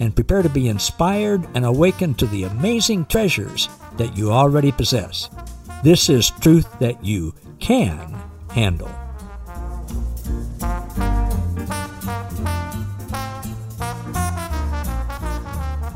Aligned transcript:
and 0.00 0.14
prepare 0.14 0.42
to 0.42 0.48
be 0.48 0.68
inspired 0.68 1.46
and 1.54 1.64
awakened 1.64 2.18
to 2.18 2.26
the 2.26 2.44
amazing 2.44 3.06
treasures 3.06 3.68
that 3.96 4.16
you 4.16 4.30
already 4.30 4.72
possess. 4.72 5.30
This 5.82 6.08
is 6.08 6.30
truth 6.30 6.66
that 6.78 7.04
you 7.04 7.34
can 7.60 8.14
handle. 8.50 9.05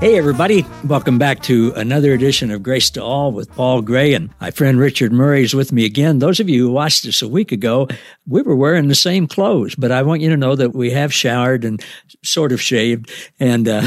Hey, 0.00 0.16
everybody. 0.16 0.64
Welcome 0.86 1.18
back 1.18 1.42
to 1.42 1.74
another 1.76 2.14
edition 2.14 2.50
of 2.50 2.62
Grace 2.62 2.88
to 2.92 3.02
All 3.02 3.32
with 3.32 3.54
Paul 3.54 3.82
Gray. 3.82 4.14
And 4.14 4.30
my 4.40 4.50
friend 4.50 4.78
Richard 4.78 5.12
Murray 5.12 5.42
is 5.42 5.52
with 5.52 5.72
me 5.72 5.84
again. 5.84 6.20
Those 6.20 6.40
of 6.40 6.48
you 6.48 6.68
who 6.68 6.72
watched 6.72 7.04
us 7.04 7.20
a 7.20 7.28
week 7.28 7.52
ago, 7.52 7.86
we 8.26 8.40
were 8.40 8.56
wearing 8.56 8.88
the 8.88 8.94
same 8.94 9.26
clothes, 9.26 9.74
but 9.74 9.92
I 9.92 10.00
want 10.00 10.22
you 10.22 10.30
to 10.30 10.38
know 10.38 10.56
that 10.56 10.74
we 10.74 10.90
have 10.92 11.12
showered 11.12 11.66
and 11.66 11.84
sort 12.24 12.52
of 12.52 12.62
shaved. 12.62 13.12
And, 13.38 13.68
uh, 13.68 13.82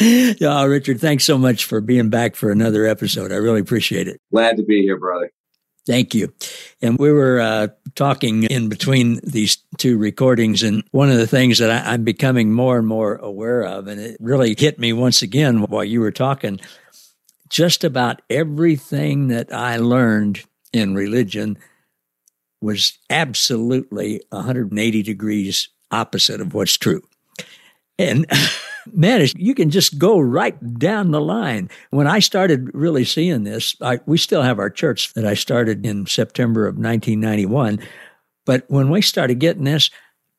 oh, 0.42 0.66
Richard, 0.66 1.00
thanks 1.00 1.24
so 1.24 1.38
much 1.38 1.64
for 1.64 1.80
being 1.80 2.10
back 2.10 2.36
for 2.36 2.50
another 2.50 2.84
episode. 2.84 3.32
I 3.32 3.36
really 3.36 3.60
appreciate 3.60 4.06
it. 4.06 4.20
Glad 4.30 4.58
to 4.58 4.64
be 4.64 4.82
here, 4.82 4.98
brother. 4.98 5.32
Thank 5.88 6.14
you. 6.14 6.34
And 6.82 6.98
we 6.98 7.10
were 7.10 7.40
uh, 7.40 7.68
talking 7.94 8.42
in 8.44 8.68
between 8.68 9.20
these 9.24 9.56
two 9.78 9.96
recordings, 9.96 10.62
and 10.62 10.84
one 10.90 11.08
of 11.08 11.16
the 11.16 11.26
things 11.26 11.56
that 11.58 11.70
I, 11.70 11.94
I'm 11.94 12.04
becoming 12.04 12.52
more 12.52 12.76
and 12.76 12.86
more 12.86 13.16
aware 13.16 13.62
of, 13.62 13.86
and 13.86 13.98
it 13.98 14.18
really 14.20 14.54
hit 14.56 14.78
me 14.78 14.92
once 14.92 15.22
again 15.22 15.62
while 15.62 15.84
you 15.84 16.00
were 16.00 16.12
talking, 16.12 16.60
just 17.48 17.84
about 17.84 18.20
everything 18.28 19.28
that 19.28 19.50
I 19.50 19.78
learned 19.78 20.44
in 20.74 20.94
religion 20.94 21.56
was 22.60 22.98
absolutely 23.08 24.20
180 24.28 25.02
degrees 25.02 25.70
opposite 25.90 26.42
of 26.42 26.52
what's 26.52 26.76
true. 26.76 27.00
And 27.98 28.26
man, 28.92 29.26
you 29.36 29.54
can 29.54 29.70
just 29.70 29.98
go 29.98 30.18
right 30.18 30.78
down 30.78 31.10
the 31.10 31.20
line. 31.20 31.70
When 31.90 32.06
I 32.06 32.18
started 32.18 32.70
really 32.74 33.04
seeing 33.04 33.44
this, 33.44 33.76
I, 33.80 34.00
we 34.06 34.18
still 34.18 34.42
have 34.42 34.58
our 34.58 34.70
church 34.70 35.14
that 35.14 35.26
I 35.26 35.34
started 35.34 35.84
in 35.84 36.06
September 36.06 36.66
of 36.66 36.74
1991. 36.74 37.80
But 38.44 38.64
when 38.68 38.90
we 38.90 39.02
started 39.02 39.38
getting 39.38 39.64
this, 39.64 39.90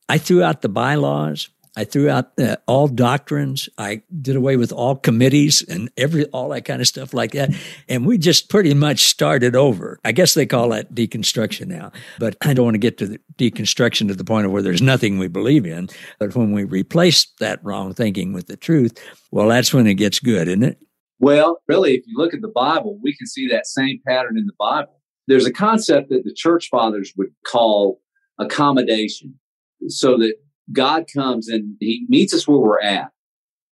I 0.07 0.17
threw 0.17 0.43
out 0.43 0.61
the 0.61 0.69
bylaws. 0.69 1.49
I 1.75 1.83
threw 1.83 2.09
out 2.09 2.31
uh, 2.39 2.57
all 2.67 2.87
doctrines. 2.87 3.69
I 3.77 4.01
did 4.21 4.35
away 4.35 4.57
with 4.57 4.71
all 4.71 4.95
committees 4.95 5.61
and 5.61 5.89
every 5.97 6.25
all 6.25 6.49
that 6.49 6.65
kind 6.65 6.81
of 6.81 6.87
stuff 6.87 7.13
like 7.13 7.31
that. 7.31 7.51
And 7.87 8.05
we 8.05 8.17
just 8.17 8.49
pretty 8.49 8.73
much 8.73 9.05
started 9.05 9.55
over. 9.55 9.99
I 10.03 10.11
guess 10.11 10.33
they 10.33 10.45
call 10.45 10.69
that 10.69 10.93
deconstruction 10.93 11.67
now. 11.67 11.91
But 12.19 12.35
I 12.41 12.53
don't 12.53 12.65
want 12.65 12.75
to 12.75 12.79
get 12.79 12.97
to 12.99 13.07
the 13.07 13.19
deconstruction 13.37 14.07
to 14.07 14.15
the 14.15 14.23
point 14.23 14.45
of 14.45 14.51
where 14.51 14.61
there's 14.61 14.81
nothing 14.81 15.19
we 15.19 15.27
believe 15.27 15.65
in. 15.65 15.89
But 16.19 16.35
when 16.35 16.51
we 16.51 16.63
replace 16.63 17.27
that 17.39 17.63
wrong 17.63 17.93
thinking 17.93 18.33
with 18.33 18.47
the 18.47 18.57
truth, 18.57 18.97
well, 19.31 19.47
that's 19.47 19.73
when 19.73 19.87
it 19.87 19.95
gets 19.95 20.19
good, 20.19 20.47
isn't 20.47 20.63
it? 20.63 20.79
Well, 21.19 21.61
really, 21.67 21.95
if 21.95 22.07
you 22.07 22.17
look 22.17 22.33
at 22.33 22.41
the 22.41 22.47
Bible, 22.47 22.97
we 23.03 23.15
can 23.15 23.27
see 23.27 23.47
that 23.49 23.67
same 23.67 23.99
pattern 24.07 24.37
in 24.37 24.45
the 24.45 24.53
Bible. 24.57 24.99
There's 25.27 25.45
a 25.45 25.53
concept 25.53 26.09
that 26.09 26.23
the 26.23 26.33
church 26.33 26.69
fathers 26.69 27.13
would 27.17 27.29
call 27.45 28.01
accommodation 28.39 29.35
so 29.87 30.17
that 30.17 30.33
God 30.71 31.05
comes 31.13 31.47
and 31.47 31.75
he 31.79 32.05
meets 32.09 32.33
us 32.33 32.47
where 32.47 32.59
we're 32.59 32.81
at. 32.81 33.11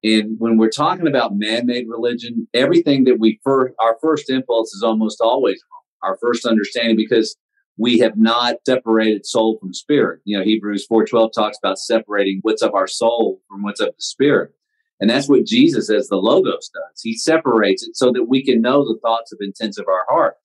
And 0.03 0.37
when 0.39 0.59
we're 0.59 0.71
talking 0.71 1.07
about 1.07 1.35
man-made 1.35 1.89
religion, 1.89 2.47
everything 2.53 3.05
that 3.05 3.19
we 3.19 3.41
first, 3.43 3.75
our 3.81 3.97
first 4.03 4.29
impulse 4.29 4.75
is 4.75 4.83
almost 4.83 5.21
always 5.21 5.63
wrong. 5.71 6.11
Our 6.11 6.19
first 6.21 6.45
understanding 6.45 6.97
because 6.97 7.37
we 7.77 7.99
have 7.99 8.17
not 8.17 8.57
separated 8.67 9.27
soul 9.27 9.59
from 9.59 9.73
spirit. 9.73 10.21
You 10.25 10.39
know, 10.39 10.45
Hebrews 10.45 10.87
4:12 10.87 11.33
talks 11.33 11.59
about 11.59 11.79
separating 11.79 12.41
what's 12.43 12.63
of 12.63 12.75
our 12.75 12.87
soul 12.87 13.41
from 13.49 13.63
what's 13.63 13.81
of 13.81 13.89
the 13.89 14.03
spirit. 14.03 14.53
And 15.01 15.11
that's 15.11 15.29
what 15.29 15.45
Jesus 15.45 15.91
as 15.91 16.09
the 16.09 16.17
logos 16.17 16.71
does. 16.73 17.01
He 17.03 17.17
separates 17.17 17.87
it 17.87 17.97
so 17.97 18.13
that 18.13 18.29
we 18.29 18.45
can 18.45 18.61
know 18.61 18.85
the 18.85 18.99
thoughts 19.01 19.33
of 19.33 19.39
intents 19.41 19.79
of 19.79 19.89
our 19.89 20.05
heart. 20.09 20.37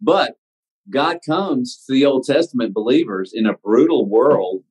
But 0.00 0.36
God 0.90 1.18
comes 1.26 1.82
to 1.86 1.92
the 1.92 2.06
Old 2.06 2.24
Testament 2.24 2.72
believers 2.72 3.32
in 3.34 3.46
a 3.46 3.56
brutal 3.56 4.06
world 4.08 4.62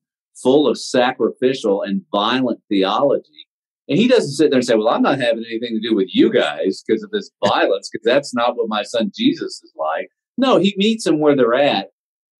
full 0.42 0.68
of 0.68 0.78
sacrificial 0.78 1.82
and 1.82 2.02
violent 2.12 2.60
theology. 2.68 3.46
And 3.88 3.98
he 3.98 4.06
doesn't 4.06 4.32
sit 4.32 4.50
there 4.50 4.58
and 4.58 4.66
say, 4.66 4.74
Well, 4.74 4.88
I'm 4.88 5.02
not 5.02 5.20
having 5.20 5.44
anything 5.48 5.80
to 5.80 5.88
do 5.88 5.94
with 5.94 6.08
you 6.12 6.30
guys 6.32 6.82
because 6.86 7.02
of 7.02 7.10
this 7.10 7.30
violence, 7.44 7.88
because 7.90 8.04
that's 8.04 8.34
not 8.34 8.56
what 8.56 8.68
my 8.68 8.82
son 8.82 9.10
Jesus 9.16 9.62
is 9.62 9.72
like. 9.76 10.08
No, 10.36 10.58
he 10.58 10.74
meets 10.76 11.04
them 11.04 11.20
where 11.20 11.34
they're 11.34 11.54
at. 11.54 11.88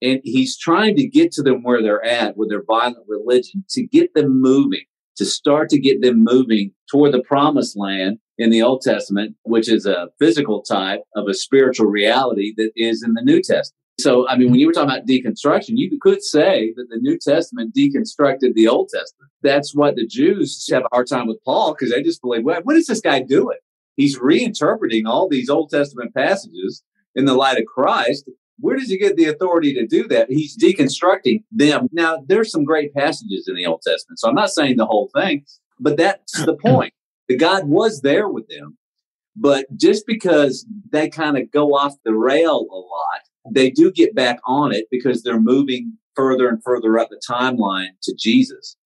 And 0.01 0.21
he's 0.23 0.57
trying 0.57 0.95
to 0.97 1.09
get 1.09 1.33
to 1.33 1.43
them 1.43 1.63
where 1.63 1.83
they're 1.83 2.05
at 2.05 2.37
with 2.37 2.51
their 2.51 2.63
violent 2.63 3.05
religion 3.09 3.65
to 3.71 3.85
get 3.87 4.15
them 4.15 4.41
moving, 4.41 4.85
to 5.17 5.25
start 5.25 5.69
to 5.71 5.81
get 5.81 6.03
them 6.03 6.23
moving 6.23 6.73
toward 6.89 7.13
the 7.13 7.23
promised 7.23 7.77
land 7.77 8.19
in 8.37 8.51
the 8.51 8.63
Old 8.63 8.83
Testament, 8.83 9.35
which 9.43 9.69
is 9.69 9.87
a 9.87 10.09
physical 10.21 10.63
type 10.63 11.01
of 11.17 11.27
a 11.27 11.35
spiritual 11.35 11.87
reality 11.87 12.55
that 12.57 12.71
is 12.77 13.03
in 13.03 13.15
the 13.15 13.23
New 13.23 13.43
Testament. 13.43 13.75
So, 14.01 14.29
I 14.29 14.37
mean, 14.37 14.51
when 14.51 14.61
you 14.61 14.69
were 14.69 14.73
talking 14.73 14.91
about 14.91 15.07
deconstruction, 15.07 15.71
you 15.71 15.99
could 16.01 16.23
say 16.23 16.73
that 16.77 16.87
the 16.89 16.99
New 16.99 17.19
Testament 17.19 17.75
deconstructed 17.75 18.55
the 18.55 18.69
Old 18.69 18.91
Testament. 18.91 19.33
That's 19.43 19.75
what 19.75 19.97
the 19.97 20.07
Jews 20.07 20.69
have 20.71 20.85
a 20.85 20.89
hard 20.93 21.09
time 21.09 21.27
with 21.27 21.43
Paul 21.45 21.75
because 21.75 21.93
they 21.93 22.03
just 22.03 22.23
believe, 22.23 22.45
what, 22.45 22.65
what 22.65 22.77
is 22.77 22.87
this 22.87 23.01
guy 23.01 23.21
doing? 23.21 23.59
He's 23.97 24.17
reinterpreting 24.17 25.07
all 25.07 25.29
these 25.29 25.51
Old 25.51 25.71
Testament 25.71 26.15
passages 26.15 26.85
in 27.17 27.25
the 27.25 27.35
light 27.35 27.59
of 27.59 27.65
Christ. 27.67 28.31
Where 28.61 28.77
does 28.77 28.89
he 28.89 28.99
get 28.99 29.17
the 29.17 29.27
authority 29.27 29.75
to 29.75 29.85
do 29.85 30.07
that? 30.09 30.31
He's 30.31 30.57
deconstructing 30.57 31.43
them. 31.51 31.89
Now, 31.91 32.23
there's 32.25 32.53
some 32.53 32.65
great 32.65 32.95
passages 32.95 33.47
in 33.49 33.57
the 33.57 33.67
Old 33.67 33.83
Testament. 33.83 34.21
So 34.21 34.29
I'm 34.29 34.35
not 34.37 34.51
saying 34.51 34.77
the 34.77 34.87
whole 34.87 35.11
thing, 35.13 35.45
but 35.81 35.97
that's 35.97 36.45
the 36.45 36.55
point. 36.65 36.95
The 37.27 37.37
God 37.37 37.67
was 37.67 38.03
there 38.03 38.29
with 38.29 38.47
them. 38.49 38.79
But 39.35 39.67
just 39.77 40.07
because 40.07 40.67
they 40.91 41.09
kind 41.09 41.37
of 41.37 41.51
go 41.51 41.75
off 41.75 41.95
the 42.05 42.15
rail 42.15 42.67
a 42.71 42.77
lot 42.77 43.23
they 43.51 43.71
do 43.71 43.91
get 43.91 44.15
back 44.15 44.39
on 44.47 44.73
it 44.73 44.87
because 44.91 45.23
they're 45.23 45.41
moving 45.41 45.97
further 46.15 46.49
and 46.49 46.63
further 46.63 46.99
up 46.99 47.09
the 47.11 47.21
timeline 47.29 47.91
to 48.03 48.15
Jesus. 48.19 48.77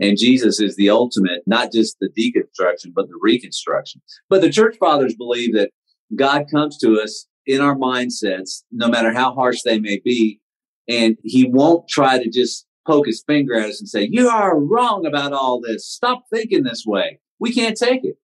And 0.00 0.18
Jesus 0.18 0.60
is 0.60 0.76
the 0.76 0.90
ultimate, 0.90 1.42
not 1.46 1.72
just 1.72 1.96
the 2.00 2.08
deconstruction, 2.08 2.92
but 2.94 3.08
the 3.08 3.18
reconstruction. 3.20 4.02
But 4.28 4.40
the 4.40 4.50
church 4.50 4.76
fathers 4.78 5.14
believe 5.14 5.54
that 5.54 5.70
God 6.14 6.46
comes 6.50 6.76
to 6.78 7.00
us 7.00 7.26
in 7.46 7.60
our 7.60 7.76
mindsets, 7.76 8.62
no 8.70 8.88
matter 8.88 9.12
how 9.12 9.32
harsh 9.34 9.62
they 9.64 9.78
may 9.78 10.00
be. 10.04 10.40
And 10.88 11.16
he 11.22 11.48
won't 11.48 11.88
try 11.88 12.22
to 12.22 12.28
just 12.28 12.66
poke 12.86 13.06
his 13.06 13.22
finger 13.26 13.54
at 13.54 13.70
us 13.70 13.80
and 13.80 13.88
say, 13.88 14.08
You 14.10 14.28
are 14.28 14.58
wrong 14.58 15.06
about 15.06 15.32
all 15.32 15.60
this. 15.60 15.86
Stop 15.86 16.24
thinking 16.32 16.64
this 16.64 16.84
way. 16.86 17.20
We 17.38 17.52
can't 17.52 17.76
take 17.76 18.04
it. 18.04 18.16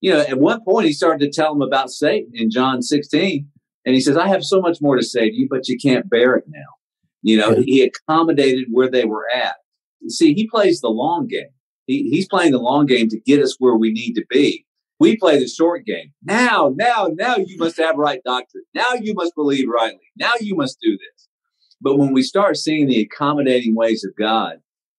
You 0.00 0.12
know, 0.12 0.20
at 0.20 0.38
one 0.38 0.62
point, 0.64 0.86
he 0.86 0.92
started 0.92 1.20
to 1.20 1.30
tell 1.30 1.52
them 1.52 1.62
about 1.62 1.90
Satan 1.90 2.30
in 2.34 2.50
John 2.50 2.82
16. 2.82 3.48
And 3.86 3.94
he 3.94 4.00
says, 4.00 4.16
I 4.16 4.26
have 4.26 4.44
so 4.44 4.60
much 4.60 4.78
more 4.82 4.96
to 4.96 5.02
say 5.02 5.30
to 5.30 5.34
you, 5.34 5.46
but 5.48 5.68
you 5.68 5.78
can't 5.78 6.10
bear 6.10 6.34
it 6.34 6.44
now. 6.48 6.66
You 7.22 7.38
know, 7.38 7.54
he 7.64 7.82
accommodated 7.82 8.66
where 8.70 8.90
they 8.90 9.04
were 9.04 9.26
at. 9.32 9.56
See, 10.08 10.34
he 10.34 10.48
plays 10.48 10.80
the 10.80 10.88
long 10.88 11.28
game. 11.28 11.48
He, 11.86 12.10
he's 12.10 12.28
playing 12.28 12.52
the 12.52 12.58
long 12.58 12.86
game 12.86 13.08
to 13.08 13.20
get 13.20 13.40
us 13.40 13.56
where 13.58 13.76
we 13.76 13.92
need 13.92 14.14
to 14.14 14.24
be. 14.28 14.66
We 14.98 15.16
play 15.16 15.38
the 15.38 15.48
short 15.48 15.84
game. 15.84 16.12
Now, 16.24 16.72
now, 16.76 17.10
now 17.14 17.36
you 17.36 17.56
must 17.58 17.76
have 17.78 17.96
right 17.96 18.20
doctrine. 18.24 18.64
Now 18.74 18.94
you 18.94 19.14
must 19.14 19.34
believe 19.34 19.68
rightly. 19.68 20.00
Now 20.16 20.32
you 20.40 20.56
must 20.56 20.78
do 20.80 20.92
this. 20.92 21.28
But 21.80 21.98
when 21.98 22.12
we 22.12 22.22
start 22.22 22.56
seeing 22.56 22.88
the 22.88 23.02
accommodating 23.02 23.76
ways 23.76 24.04
of 24.04 24.16
God, 24.18 24.56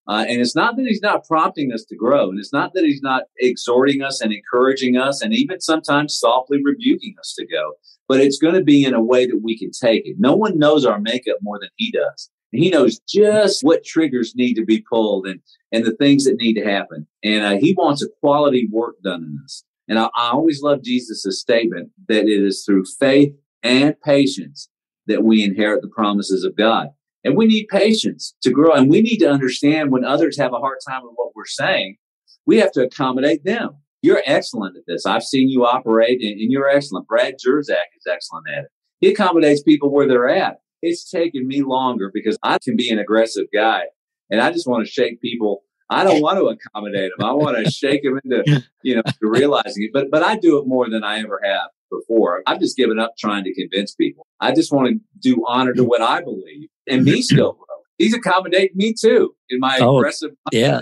uh, 0.07 0.23
and 0.27 0.39
it's 0.39 0.56
not 0.56 0.77
that 0.77 0.85
he's 0.85 1.01
not 1.01 1.25
prompting 1.25 1.73
us 1.73 1.83
to 1.85 1.95
grow, 1.95 2.29
and 2.29 2.39
it's 2.39 2.53
not 2.53 2.73
that 2.73 2.85
he's 2.85 3.01
not 3.01 3.23
exhorting 3.39 4.01
us 4.01 4.21
and 4.21 4.31
encouraging 4.31 4.95
us, 4.95 5.21
and 5.21 5.33
even 5.33 5.59
sometimes 5.59 6.17
softly 6.17 6.59
rebuking 6.63 7.15
us 7.19 7.33
to 7.38 7.45
go, 7.45 7.73
but 8.07 8.19
it's 8.19 8.38
going 8.38 8.56
to 8.56 8.63
be 8.63 8.83
in 8.83 8.94
a 8.94 9.04
way 9.04 9.25
that 9.25 9.42
we 9.44 9.57
can 9.57 9.71
take 9.71 10.06
it. 10.06 10.15
No 10.19 10.36
one 10.36 10.57
knows 10.57 10.86
our 10.86 11.00
makeup 11.00 11.38
more 11.42 11.59
than 11.59 11.69
he 11.75 11.92
does. 11.92 12.30
And 12.54 12.63
he 12.63 12.69
knows 12.69 13.00
just 13.07 13.63
what 13.63 13.83
triggers 13.83 14.33
need 14.36 14.54
to 14.56 14.65
be 14.65 14.83
pulled 14.89 15.27
and, 15.27 15.42
and 15.71 15.86
the 15.86 15.95
things 15.95 16.24
that 16.25 16.38
need 16.38 16.54
to 16.54 16.63
happen. 16.63 17.06
And 17.24 17.44
uh, 17.44 17.57
he 17.59 17.74
wants 17.77 18.01
a 18.01 18.07
quality 18.21 18.68
work 18.71 18.95
done 19.04 19.24
in 19.24 19.39
us. 19.44 19.63
And 19.88 20.00
I, 20.00 20.06
I 20.15 20.31
always 20.31 20.62
love 20.62 20.83
Jesus' 20.83 21.39
statement 21.39 21.92
that 22.07 22.25
it 22.27 22.44
is 22.44 22.63
through 22.65 22.86
faith 23.00 23.33
and 23.63 24.00
patience 24.01 24.69
that 25.07 25.24
we 25.24 25.44
inherit 25.44 25.81
the 25.81 25.89
promises 25.89 26.44
of 26.44 26.56
God. 26.56 26.89
And 27.24 27.36
we 27.36 27.45
need 27.45 27.68
patience 27.68 28.36
to 28.42 28.51
grow. 28.51 28.74
And 28.74 28.89
we 28.89 29.01
need 29.01 29.18
to 29.18 29.30
understand 29.30 29.92
when 29.92 30.06
others 30.06 30.38
have 30.38 30.53
a 30.53 30.60
hard 30.60 30.77
time 30.88 31.03
with 31.03 31.13
what 31.15 31.36
we're 31.36 31.45
saying, 31.45 31.98
we 32.45 32.57
have 32.57 32.71
to 32.74 32.83
accommodate 32.83 33.44
them. 33.44 33.71
You're 34.01 34.21
excellent 34.25 34.77
at 34.77 34.83
this. 34.88 35.05
I've 35.05 35.23
seen 35.23 35.49
you 35.49 35.65
operate, 35.65 36.21
and, 36.21 36.39
and 36.39 36.51
you're 36.51 36.69
excellent. 36.69 37.07
Brad 37.07 37.35
Jersak 37.35 37.88
is 37.97 38.07
excellent 38.09 38.45
at 38.49 38.65
it. 38.65 38.71
He 38.99 39.09
accommodates 39.09 39.61
people 39.61 39.91
where 39.91 40.07
they're 40.07 40.29
at. 40.29 40.59
It's 40.81 41.09
taken 41.09 41.47
me 41.47 41.63
longer 41.63 42.11
because 42.13 42.38
I 42.44 42.57
can 42.59 42.75
be 42.75 42.89
an 42.89 42.99
aggressive 42.99 43.47
guy, 43.53 43.83
and 44.29 44.41
I 44.41 44.51
just 44.51 44.67
want 44.67 44.85
to 44.85 44.91
shake 44.91 45.21
people. 45.21 45.63
I 45.89 46.03
don't 46.03 46.21
want 46.21 46.38
to 46.38 46.45
accommodate 46.45 47.11
them. 47.17 47.25
I 47.25 47.31
want 47.31 47.63
to 47.63 47.71
shake 47.71 48.03
them 48.03 48.19
into, 48.23 48.63
you 48.83 48.95
know, 48.95 49.03
realizing 49.21 49.83
it. 49.83 49.91
But 49.94 50.11
but 50.11 50.21
I 50.21 50.35
do 50.38 50.59
it 50.59 50.67
more 50.67 50.89
than 50.89 51.03
I 51.03 51.19
ever 51.19 51.41
have 51.43 51.69
before. 51.89 52.43
I've 52.45 52.59
just 52.59 52.77
given 52.77 53.00
up 53.00 53.13
trying 53.17 53.43
to 53.45 53.53
convince 53.53 53.95
people. 53.95 54.27
I 54.39 54.53
just 54.53 54.71
want 54.71 54.89
to 54.89 55.00
do 55.19 55.43
honor 55.47 55.73
to 55.73 55.83
what 55.83 56.01
I 56.01 56.21
believe, 56.21 56.69
and 56.88 57.03
me 57.03 57.21
still 57.23 57.53
grow. 57.53 57.65
He's 57.97 58.13
accommodating 58.13 58.77
me 58.77 58.93
too 58.93 59.33
in 59.50 59.59
my 59.59 59.79
oh, 59.81 59.97
aggressive. 59.97 60.31
Yeah, 60.51 60.81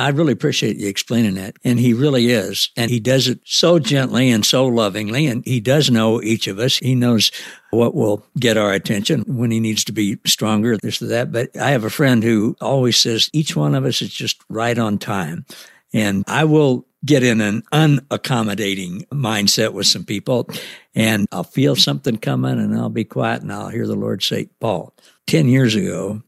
I 0.00 0.08
really 0.08 0.32
appreciate 0.32 0.76
you 0.76 0.88
explaining 0.88 1.34
that. 1.34 1.56
And 1.62 1.78
he 1.78 1.92
really 1.92 2.30
is. 2.30 2.70
And 2.76 2.90
he 2.90 3.00
does 3.00 3.28
it 3.28 3.40
so 3.44 3.78
gently 3.78 4.30
and 4.30 4.44
so 4.44 4.66
lovingly. 4.66 5.26
And 5.26 5.44
he 5.44 5.60
does 5.60 5.90
know 5.90 6.22
each 6.22 6.46
of 6.46 6.58
us. 6.58 6.78
He 6.78 6.94
knows 6.94 7.30
what 7.70 7.94
will 7.94 8.24
get 8.38 8.56
our 8.56 8.72
attention 8.72 9.24
when 9.26 9.50
he 9.50 9.60
needs 9.60 9.84
to 9.84 9.92
be 9.92 10.18
stronger, 10.26 10.76
this 10.78 11.02
or 11.02 11.06
that. 11.06 11.32
But 11.32 11.56
I 11.56 11.70
have 11.70 11.84
a 11.84 11.90
friend 11.90 12.22
who 12.22 12.56
always 12.60 12.96
says 12.96 13.28
each 13.32 13.54
one 13.54 13.74
of 13.74 13.84
us 13.84 14.00
is 14.02 14.12
just 14.12 14.42
right 14.48 14.78
on 14.78 14.98
time. 14.98 15.44
And 15.92 16.24
I 16.26 16.44
will 16.44 16.86
get 17.04 17.22
in 17.22 17.40
an 17.40 17.62
unaccommodating 17.72 19.06
mindset 19.08 19.72
with 19.72 19.86
some 19.86 20.04
people 20.04 20.48
and 20.94 21.26
I'll 21.32 21.44
feel 21.44 21.76
something 21.76 22.16
coming 22.16 22.58
and 22.58 22.74
I'll 22.76 22.90
be 22.90 23.04
quiet 23.04 23.42
and 23.42 23.52
I'll 23.52 23.68
hear 23.68 23.86
the 23.86 23.94
Lord 23.94 24.22
say, 24.22 24.50
Paul, 24.60 24.94
10 25.26 25.48
years 25.48 25.74
ago, 25.74 26.22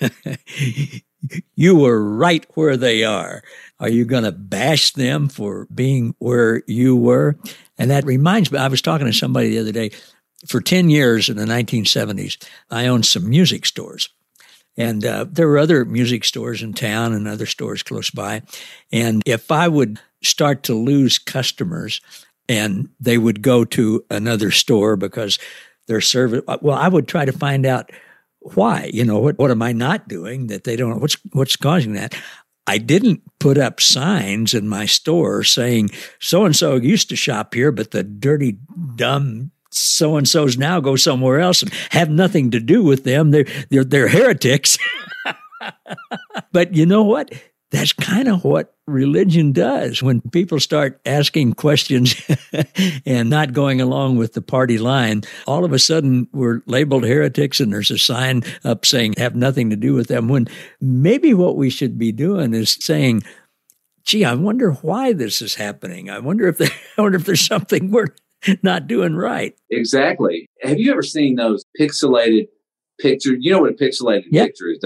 you 1.54 1.76
were 1.76 2.02
right 2.02 2.46
where 2.54 2.76
they 2.76 3.04
are. 3.04 3.42
Are 3.80 3.88
you 3.88 4.04
going 4.04 4.24
to 4.24 4.32
bash 4.32 4.92
them 4.92 5.28
for 5.28 5.66
being 5.74 6.14
where 6.18 6.62
you 6.66 6.96
were? 6.96 7.36
And 7.76 7.90
that 7.90 8.04
reminds 8.04 8.50
me, 8.50 8.58
I 8.58 8.68
was 8.68 8.82
talking 8.82 9.06
to 9.06 9.12
somebody 9.12 9.50
the 9.50 9.58
other 9.58 9.72
day. 9.72 9.90
For 10.46 10.60
10 10.60 10.90
years 10.90 11.28
in 11.28 11.36
the 11.36 11.44
1970s, 11.44 12.36
I 12.70 12.86
owned 12.86 13.06
some 13.06 13.28
music 13.28 13.66
stores. 13.66 14.08
And 14.76 15.04
uh, 15.04 15.26
there 15.28 15.48
were 15.48 15.58
other 15.58 15.84
music 15.84 16.24
stores 16.24 16.62
in 16.62 16.72
town 16.72 17.12
and 17.12 17.26
other 17.26 17.46
stores 17.46 17.82
close 17.82 18.10
by. 18.10 18.42
And 18.92 19.22
if 19.26 19.50
I 19.50 19.66
would 19.66 20.00
start 20.22 20.62
to 20.64 20.74
lose 20.74 21.18
customers 21.18 22.00
and 22.48 22.88
they 23.00 23.18
would 23.18 23.42
go 23.42 23.64
to 23.64 24.04
another 24.10 24.52
store 24.52 24.96
because 24.96 25.38
their 25.88 26.00
service, 26.00 26.42
well, 26.62 26.76
I 26.76 26.86
would 26.86 27.08
try 27.08 27.24
to 27.24 27.32
find 27.32 27.66
out 27.66 27.90
why? 28.48 28.90
You 28.92 29.04
know, 29.04 29.18
what, 29.18 29.38
what 29.38 29.50
am 29.50 29.62
I 29.62 29.72
not 29.72 30.08
doing 30.08 30.48
that 30.48 30.64
they 30.64 30.76
don't, 30.76 31.00
what's, 31.00 31.16
what's 31.32 31.56
causing 31.56 31.94
that? 31.94 32.14
I 32.66 32.78
didn't 32.78 33.22
put 33.38 33.56
up 33.56 33.80
signs 33.80 34.52
in 34.52 34.68
my 34.68 34.84
store 34.84 35.42
saying 35.42 35.90
so 36.20 36.44
and 36.44 36.54
so 36.54 36.76
used 36.76 37.08
to 37.08 37.16
shop 37.16 37.54
here, 37.54 37.72
but 37.72 37.92
the 37.92 38.02
dirty, 38.02 38.58
dumb 38.96 39.52
so 39.70 40.16
and 40.16 40.28
so's 40.28 40.56
now 40.56 40.80
go 40.80 40.96
somewhere 40.96 41.40
else 41.40 41.62
and 41.62 41.72
have 41.90 42.10
nothing 42.10 42.50
to 42.50 42.60
do 42.60 42.82
with 42.82 43.04
them. 43.04 43.30
They're 43.30 43.46
they're, 43.70 43.84
they're 43.84 44.08
heretics. 44.08 44.78
but 46.52 46.74
you 46.74 46.86
know 46.86 47.02
what? 47.02 47.32
That's 47.70 47.92
kind 47.92 48.28
of 48.28 48.44
what 48.44 48.74
religion 48.86 49.52
does 49.52 50.02
when 50.02 50.22
people 50.22 50.58
start 50.58 51.00
asking 51.04 51.52
questions 51.52 52.14
and 53.06 53.28
not 53.28 53.52
going 53.52 53.80
along 53.80 54.16
with 54.16 54.32
the 54.32 54.40
party 54.40 54.78
line. 54.78 55.22
All 55.46 55.64
of 55.64 55.72
a 55.72 55.78
sudden, 55.78 56.28
we're 56.32 56.62
labeled 56.66 57.04
heretics, 57.04 57.60
and 57.60 57.72
there's 57.72 57.90
a 57.90 57.98
sign 57.98 58.42
up 58.64 58.86
saying 58.86 59.14
have 59.18 59.36
nothing 59.36 59.68
to 59.70 59.76
do 59.76 59.92
with 59.92 60.08
them. 60.08 60.28
When 60.28 60.48
maybe 60.80 61.34
what 61.34 61.56
we 61.56 61.68
should 61.68 61.98
be 61.98 62.10
doing 62.10 62.54
is 62.54 62.78
saying, 62.80 63.22
"Gee, 64.02 64.24
I 64.24 64.34
wonder 64.34 64.72
why 64.72 65.12
this 65.12 65.42
is 65.42 65.54
happening. 65.54 66.08
I 66.08 66.20
wonder 66.20 66.48
if 66.48 66.60
I 66.98 67.02
wonder 67.02 67.18
if 67.18 67.26
there's 67.26 67.46
something 67.46 67.90
we're 67.90 68.14
not 68.62 68.86
doing 68.86 69.14
right." 69.14 69.54
Exactly. 69.70 70.48
Have 70.62 70.78
you 70.78 70.90
ever 70.90 71.02
seen 71.02 71.36
those 71.36 71.64
pixelated 71.78 72.48
pictures? 72.98 73.36
You 73.40 73.52
know 73.52 73.60
what 73.60 73.72
a 73.72 73.74
pixelated 73.74 74.24
yep. 74.30 74.46
picture 74.46 74.68
is, 74.68 74.78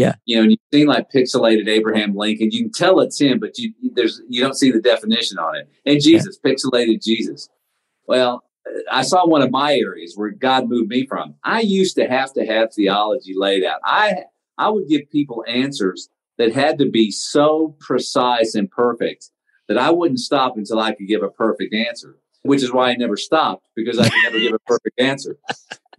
yeah. 0.00 0.14
You 0.24 0.36
know, 0.36 0.42
and 0.42 0.50
you've 0.52 0.60
seen 0.72 0.86
like 0.86 1.10
pixelated 1.10 1.68
Abraham 1.68 2.16
Lincoln. 2.16 2.50
You 2.52 2.62
can 2.62 2.72
tell 2.72 3.00
it's 3.00 3.20
him, 3.20 3.38
but 3.38 3.58
you 3.58 3.74
there's 3.92 4.22
you 4.28 4.40
don't 4.40 4.56
see 4.56 4.70
the 4.70 4.80
definition 4.80 5.38
on 5.38 5.56
it. 5.56 5.68
And 5.84 6.00
Jesus, 6.00 6.38
yeah. 6.42 6.52
pixelated 6.52 7.02
Jesus. 7.02 7.50
Well, 8.06 8.42
uh, 8.66 8.80
I 8.90 9.02
saw 9.02 9.26
one 9.26 9.42
of 9.42 9.50
my 9.50 9.74
areas 9.74 10.14
where 10.16 10.30
God 10.30 10.70
moved 10.70 10.88
me 10.88 11.06
from. 11.06 11.34
I 11.44 11.60
used 11.60 11.96
to 11.96 12.08
have 12.08 12.32
to 12.32 12.46
have 12.46 12.72
theology 12.72 13.34
laid 13.36 13.62
out. 13.62 13.80
I 13.84 14.24
I 14.56 14.70
would 14.70 14.88
give 14.88 15.02
people 15.10 15.44
answers 15.46 16.08
that 16.38 16.54
had 16.54 16.78
to 16.78 16.90
be 16.90 17.10
so 17.10 17.76
precise 17.78 18.54
and 18.54 18.70
perfect 18.70 19.30
that 19.68 19.76
I 19.76 19.90
wouldn't 19.90 20.20
stop 20.20 20.56
until 20.56 20.80
I 20.80 20.92
could 20.92 21.08
give 21.08 21.22
a 21.22 21.28
perfect 21.28 21.74
answer. 21.74 22.16
Which 22.42 22.62
is 22.62 22.72
why 22.72 22.88
I 22.88 22.94
never 22.94 23.18
stopped 23.18 23.66
because 23.76 23.98
I 23.98 24.08
could 24.08 24.22
never 24.22 24.38
give 24.38 24.54
a 24.54 24.58
perfect 24.66 24.98
answer. 24.98 25.36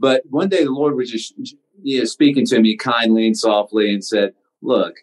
But 0.02 0.24
one 0.32 0.50
day 0.50 0.64
the 0.64 0.72
Lord 0.72 0.96
was 0.96 1.12
just 1.12 1.36
you 1.84 2.00
know, 2.00 2.06
speaking 2.06 2.44
to 2.48 2.60
me 2.60 2.76
kindly 2.76 3.28
and 3.28 3.38
softly 3.38 3.94
and 3.94 4.04
said, 4.04 4.34
Look, 4.64 4.96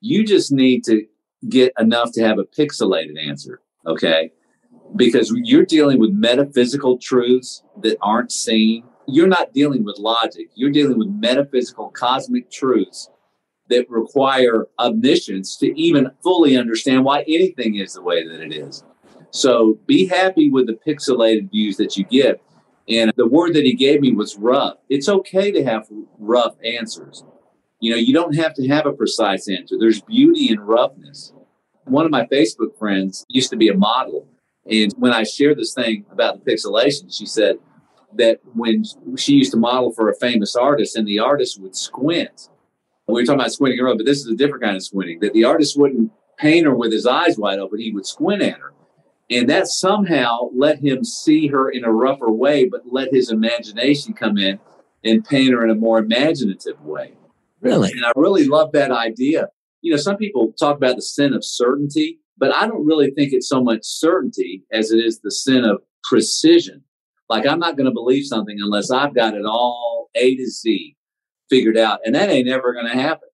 you 0.00 0.24
just 0.24 0.52
need 0.52 0.84
to 0.84 1.06
get 1.48 1.72
enough 1.78 2.12
to 2.12 2.22
have 2.22 2.38
a 2.38 2.44
pixelated 2.44 3.18
answer, 3.18 3.62
okay? 3.86 4.32
Because 4.96 5.32
you're 5.34 5.64
dealing 5.64 5.98
with 5.98 6.10
metaphysical 6.10 6.98
truths 6.98 7.62
that 7.82 7.96
aren't 8.02 8.32
seen. 8.32 8.84
You're 9.06 9.28
not 9.28 9.54
dealing 9.54 9.82
with 9.82 9.98
logic, 9.98 10.48
you're 10.54 10.70
dealing 10.70 10.98
with 10.98 11.08
metaphysical 11.08 11.88
cosmic 11.90 12.50
truths 12.50 13.08
that 13.70 13.88
require 13.88 14.66
omniscience 14.78 15.56
to 15.56 15.78
even 15.80 16.10
fully 16.22 16.54
understand 16.54 17.04
why 17.04 17.22
anything 17.22 17.76
is 17.76 17.94
the 17.94 18.02
way 18.02 18.26
that 18.28 18.42
it 18.42 18.52
is. 18.52 18.84
So 19.30 19.78
be 19.86 20.06
happy 20.06 20.50
with 20.50 20.66
the 20.66 20.78
pixelated 20.86 21.50
views 21.50 21.78
that 21.78 21.96
you 21.96 22.04
get 22.04 22.42
and 22.88 23.12
the 23.16 23.26
word 23.26 23.54
that 23.54 23.64
he 23.64 23.74
gave 23.74 24.00
me 24.00 24.12
was 24.12 24.36
rough. 24.36 24.76
It's 24.88 25.08
okay 25.08 25.50
to 25.52 25.64
have 25.64 25.88
rough 26.18 26.54
answers. 26.64 27.24
You 27.80 27.92
know, 27.92 27.96
you 27.96 28.12
don't 28.12 28.34
have 28.36 28.54
to 28.54 28.68
have 28.68 28.86
a 28.86 28.92
precise 28.92 29.48
answer. 29.48 29.76
There's 29.78 30.00
beauty 30.02 30.50
in 30.50 30.60
roughness. 30.60 31.32
One 31.84 32.04
of 32.04 32.10
my 32.10 32.26
Facebook 32.26 32.78
friends 32.78 33.24
used 33.28 33.50
to 33.50 33.56
be 33.56 33.68
a 33.68 33.76
model. 33.76 34.26
And 34.70 34.92
when 34.96 35.12
I 35.12 35.24
shared 35.24 35.58
this 35.58 35.74
thing 35.74 36.06
about 36.10 36.42
the 36.42 36.50
pixelation, 36.50 37.14
she 37.14 37.26
said 37.26 37.56
that 38.14 38.40
when 38.54 38.84
she 39.16 39.34
used 39.34 39.50
to 39.52 39.58
model 39.58 39.92
for 39.92 40.08
a 40.08 40.14
famous 40.14 40.56
artist 40.56 40.96
and 40.96 41.06
the 41.06 41.18
artist 41.18 41.60
would 41.60 41.76
squint, 41.76 42.48
we 43.06 43.14
were 43.14 43.24
talking 43.24 43.40
about 43.40 43.52
squinting 43.52 43.78
her, 43.78 43.94
but 43.94 44.06
this 44.06 44.20
is 44.20 44.28
a 44.28 44.36
different 44.36 44.62
kind 44.62 44.76
of 44.76 44.82
squinting, 44.82 45.20
that 45.20 45.34
the 45.34 45.44
artist 45.44 45.78
wouldn't 45.78 46.10
paint 46.38 46.66
her 46.66 46.74
with 46.74 46.92
his 46.92 47.06
eyes 47.06 47.36
wide 47.36 47.58
open, 47.58 47.80
he 47.80 47.92
would 47.92 48.06
squint 48.06 48.42
at 48.42 48.58
her. 48.58 48.72
And 49.30 49.48
that 49.48 49.68
somehow 49.68 50.50
let 50.54 50.80
him 50.80 51.02
see 51.02 51.46
her 51.48 51.70
in 51.70 51.84
a 51.84 51.92
rougher 51.92 52.30
way, 52.30 52.68
but 52.68 52.82
let 52.86 53.12
his 53.12 53.30
imagination 53.30 54.12
come 54.12 54.36
in 54.36 54.58
and 55.02 55.24
paint 55.24 55.52
her 55.52 55.64
in 55.64 55.70
a 55.70 55.74
more 55.74 55.98
imaginative 55.98 56.80
way. 56.82 57.14
Really? 57.60 57.90
And 57.90 58.04
I 58.04 58.12
really 58.16 58.46
love 58.46 58.72
that 58.72 58.90
idea. 58.90 59.48
You 59.80 59.92
know, 59.92 59.96
some 59.96 60.16
people 60.16 60.52
talk 60.58 60.76
about 60.76 60.96
the 60.96 61.02
sin 61.02 61.32
of 61.32 61.44
certainty, 61.44 62.20
but 62.36 62.54
I 62.54 62.66
don't 62.66 62.84
really 62.84 63.10
think 63.10 63.32
it's 63.32 63.48
so 63.48 63.62
much 63.62 63.80
certainty 63.82 64.64
as 64.72 64.90
it 64.90 64.98
is 64.98 65.20
the 65.20 65.30
sin 65.30 65.64
of 65.64 65.82
precision. 66.04 66.82
Like, 67.30 67.46
I'm 67.46 67.58
not 67.58 67.76
going 67.76 67.86
to 67.86 67.92
believe 67.92 68.26
something 68.26 68.58
unless 68.60 68.90
I've 68.90 69.14
got 69.14 69.34
it 69.34 69.46
all 69.46 70.10
A 70.14 70.36
to 70.36 70.46
Z 70.46 70.96
figured 71.48 71.78
out. 71.78 72.00
And 72.04 72.14
that 72.14 72.28
ain't 72.28 72.48
ever 72.48 72.74
going 72.74 72.86
to 72.86 72.92
happen. 72.92 73.28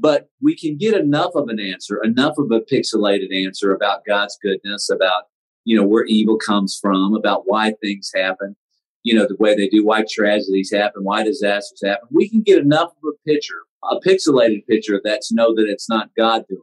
But 0.00 0.30
we 0.40 0.56
can 0.56 0.78
get 0.78 0.94
enough 0.94 1.32
of 1.34 1.48
an 1.48 1.60
answer, 1.60 2.02
enough 2.02 2.38
of 2.38 2.50
a 2.50 2.60
pixelated 2.60 3.34
answer 3.44 3.72
about 3.74 4.06
God's 4.06 4.38
goodness, 4.42 4.88
about, 4.88 5.24
you 5.64 5.76
know, 5.76 5.86
where 5.86 6.06
evil 6.06 6.38
comes 6.38 6.78
from, 6.80 7.14
about 7.14 7.42
why 7.44 7.74
things 7.82 8.10
happen, 8.14 8.56
you 9.02 9.14
know, 9.14 9.26
the 9.26 9.36
way 9.38 9.54
they 9.54 9.68
do, 9.68 9.84
why 9.84 10.04
tragedies 10.10 10.72
happen, 10.72 11.04
why 11.04 11.22
disasters 11.22 11.82
happen. 11.84 12.08
We 12.10 12.30
can 12.30 12.40
get 12.40 12.58
enough 12.58 12.90
of 12.90 13.12
a 13.12 13.28
picture, 13.28 13.60
a 13.90 14.00
pixelated 14.00 14.66
picture 14.66 15.02
that's 15.04 15.32
know 15.32 15.54
that 15.54 15.68
it's 15.68 15.88
not 15.88 16.14
God 16.16 16.44
doing. 16.48 16.62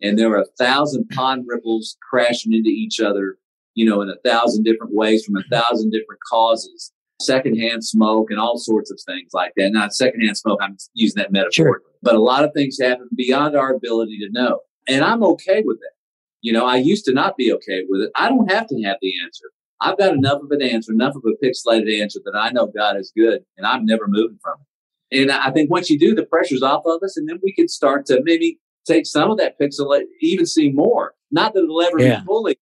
And 0.00 0.16
there 0.16 0.30
are 0.30 0.42
a 0.42 0.56
thousand 0.58 1.08
pond 1.10 1.44
ripples 1.48 1.96
crashing 2.08 2.52
into 2.52 2.70
each 2.70 3.00
other, 3.00 3.38
you 3.74 3.86
know, 3.86 4.02
in 4.02 4.08
a 4.08 4.16
thousand 4.24 4.62
different 4.62 4.94
ways 4.94 5.24
from 5.24 5.36
a 5.36 5.44
thousand 5.50 5.90
different 5.90 6.20
causes 6.30 6.92
secondhand 7.22 7.84
smoke 7.84 8.30
and 8.30 8.38
all 8.38 8.58
sorts 8.58 8.90
of 8.90 9.00
things 9.06 9.30
like 9.32 9.52
that. 9.56 9.72
Not 9.72 9.94
secondhand 9.94 10.36
smoke, 10.36 10.60
I'm 10.62 10.76
using 10.94 11.20
that 11.20 11.32
metaphor. 11.32 11.52
Sure. 11.52 11.82
But 12.02 12.14
a 12.14 12.20
lot 12.20 12.44
of 12.44 12.52
things 12.54 12.78
happen 12.80 13.08
beyond 13.14 13.56
our 13.56 13.74
ability 13.74 14.18
to 14.18 14.28
know. 14.30 14.60
And 14.88 15.04
I'm 15.04 15.22
okay 15.24 15.62
with 15.64 15.78
that. 15.78 15.92
You 16.40 16.52
know, 16.52 16.66
I 16.66 16.76
used 16.76 17.04
to 17.04 17.12
not 17.12 17.36
be 17.36 17.52
okay 17.52 17.82
with 17.88 18.02
it. 18.02 18.10
I 18.16 18.28
don't 18.28 18.50
have 18.50 18.66
to 18.66 18.82
have 18.82 18.96
the 19.00 19.12
answer. 19.24 19.50
I've 19.80 19.98
got 19.98 20.12
enough 20.12 20.42
of 20.42 20.50
an 20.50 20.62
answer, 20.62 20.92
enough 20.92 21.14
of 21.16 21.22
a 21.24 21.44
pixelated 21.44 22.00
answer 22.00 22.20
that 22.24 22.36
I 22.36 22.50
know 22.50 22.66
God 22.66 22.96
is 22.96 23.12
good 23.16 23.42
and 23.56 23.66
I'm 23.66 23.84
never 23.84 24.06
moving 24.06 24.38
from 24.42 24.54
it. 25.10 25.22
And 25.22 25.30
I 25.30 25.50
think 25.50 25.70
once 25.70 25.90
you 25.90 25.98
do, 25.98 26.14
the 26.14 26.24
pressure's 26.24 26.62
off 26.62 26.82
of 26.86 27.02
us, 27.02 27.16
and 27.16 27.28
then 27.28 27.38
we 27.42 27.52
can 27.52 27.68
start 27.68 28.06
to 28.06 28.22
maybe 28.24 28.58
take 28.86 29.06
some 29.06 29.30
of 29.30 29.38
that 29.38 29.58
pixelate, 29.60 30.04
even 30.20 30.46
see 30.46 30.70
more. 30.70 31.14
Not 31.30 31.52
that 31.54 31.64
it'll 31.64 31.82
ever 31.82 32.00
yeah. 32.00 32.20
be 32.20 32.26
fully 32.26 32.58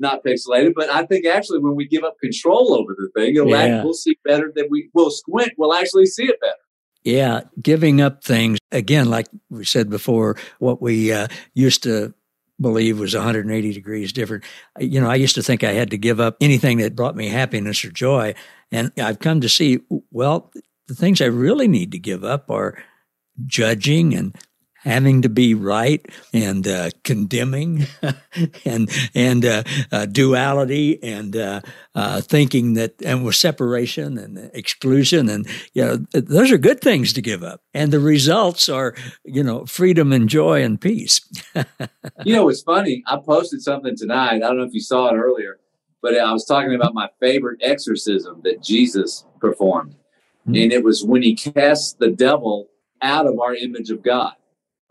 not 0.00 0.24
pixelated, 0.24 0.72
but 0.74 0.88
I 0.90 1.04
think 1.04 1.26
actually 1.26 1.60
when 1.60 1.76
we 1.76 1.86
give 1.86 2.04
up 2.04 2.18
control 2.20 2.74
over 2.74 2.96
the 2.96 3.10
thing, 3.14 3.36
it'll 3.36 3.48
yeah. 3.48 3.76
act, 3.76 3.84
we'll 3.84 3.94
see 3.94 4.18
better 4.24 4.52
than 4.54 4.66
we 4.70 4.90
will 4.94 5.10
squint. 5.10 5.52
We'll 5.56 5.74
actually 5.74 6.06
see 6.06 6.24
it 6.24 6.40
better. 6.40 6.54
Yeah, 7.02 7.42
giving 7.62 8.00
up 8.00 8.22
things 8.22 8.58
again, 8.72 9.08
like 9.08 9.28
we 9.48 9.64
said 9.64 9.88
before, 9.88 10.36
what 10.58 10.82
we 10.82 11.12
uh, 11.12 11.28
used 11.54 11.82
to 11.84 12.12
believe 12.60 13.00
was 13.00 13.14
180 13.14 13.72
degrees 13.72 14.12
different. 14.12 14.44
You 14.78 15.00
know, 15.00 15.08
I 15.08 15.14
used 15.14 15.34
to 15.36 15.42
think 15.42 15.64
I 15.64 15.72
had 15.72 15.90
to 15.90 15.98
give 15.98 16.20
up 16.20 16.36
anything 16.40 16.78
that 16.78 16.94
brought 16.94 17.16
me 17.16 17.28
happiness 17.28 17.84
or 17.84 17.90
joy. 17.90 18.34
And 18.70 18.92
I've 18.98 19.18
come 19.18 19.40
to 19.40 19.48
see, 19.48 19.80
well, 20.10 20.52
the 20.88 20.94
things 20.94 21.20
I 21.20 21.26
really 21.26 21.68
need 21.68 21.92
to 21.92 21.98
give 21.98 22.22
up 22.22 22.50
are 22.50 22.82
judging 23.46 24.14
and 24.14 24.36
having 24.80 25.22
to 25.22 25.28
be 25.28 25.54
right 25.54 26.04
and 26.32 26.66
uh, 26.66 26.90
condemning 27.04 27.86
and 28.64 28.90
and 29.14 29.44
uh, 29.44 29.62
uh, 29.92 30.06
duality 30.06 31.02
and 31.02 31.36
uh, 31.36 31.60
uh, 31.94 32.20
thinking 32.20 32.74
that 32.74 33.00
and 33.02 33.24
with 33.24 33.34
separation 33.34 34.18
and 34.18 34.50
exclusion 34.54 35.28
and 35.28 35.46
you 35.74 35.84
know 35.84 35.96
those 36.12 36.50
are 36.50 36.58
good 36.58 36.80
things 36.80 37.12
to 37.12 37.22
give 37.22 37.42
up. 37.42 37.62
And 37.74 37.92
the 37.92 38.00
results 38.00 38.68
are 38.68 38.94
you 39.24 39.42
know 39.42 39.66
freedom 39.66 40.12
and 40.12 40.28
joy 40.28 40.62
and 40.62 40.80
peace. 40.80 41.20
You 42.24 42.34
know 42.34 42.48
it's 42.48 42.62
funny. 42.62 43.02
I 43.06 43.16
posted 43.16 43.62
something 43.62 43.96
tonight. 43.96 44.36
I 44.36 44.38
don't 44.40 44.58
know 44.58 44.64
if 44.64 44.74
you 44.74 44.80
saw 44.80 45.08
it 45.08 45.16
earlier 45.16 45.58
but 46.02 46.18
i 46.18 46.32
was 46.32 46.44
talking 46.44 46.74
about 46.74 46.94
my 46.94 47.08
favorite 47.20 47.60
exorcism 47.62 48.40
that 48.44 48.62
jesus 48.62 49.24
performed. 49.40 49.94
Mm-hmm. 50.42 50.54
and 50.54 50.72
it 50.72 50.82
was 50.84 51.04
when 51.04 51.22
he 51.22 51.34
cast 51.34 51.98
the 51.98 52.10
devil 52.10 52.68
out 53.02 53.26
of 53.26 53.38
our 53.38 53.54
image 53.54 53.90
of 53.90 54.02
god 54.02 54.34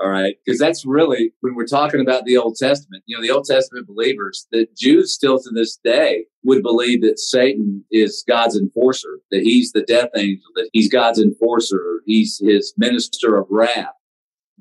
all 0.01 0.09
right. 0.09 0.35
Because 0.45 0.59
that's 0.59 0.85
really 0.85 1.33
when 1.41 1.55
we're 1.55 1.65
talking 1.65 1.99
about 1.99 2.23
the 2.23 2.37
Old 2.37 2.55
Testament, 2.55 3.03
you 3.05 3.15
know, 3.15 3.21
the 3.21 3.31
Old 3.31 3.45
Testament 3.45 3.87
believers, 3.87 4.47
that 4.51 4.75
Jews 4.77 5.13
still 5.13 5.39
to 5.39 5.49
this 5.53 5.77
day 5.83 6.25
would 6.43 6.63
believe 6.63 7.01
that 7.01 7.19
Satan 7.19 7.83
is 7.91 8.23
God's 8.27 8.57
enforcer, 8.57 9.19
that 9.31 9.41
he's 9.41 9.73
the 9.73 9.83
death 9.83 10.09
angel, 10.15 10.45
that 10.55 10.69
he's 10.71 10.89
God's 10.89 11.19
enforcer, 11.19 12.01
he's 12.05 12.39
his 12.41 12.73
minister 12.77 13.35
of 13.35 13.47
wrath. 13.49 13.93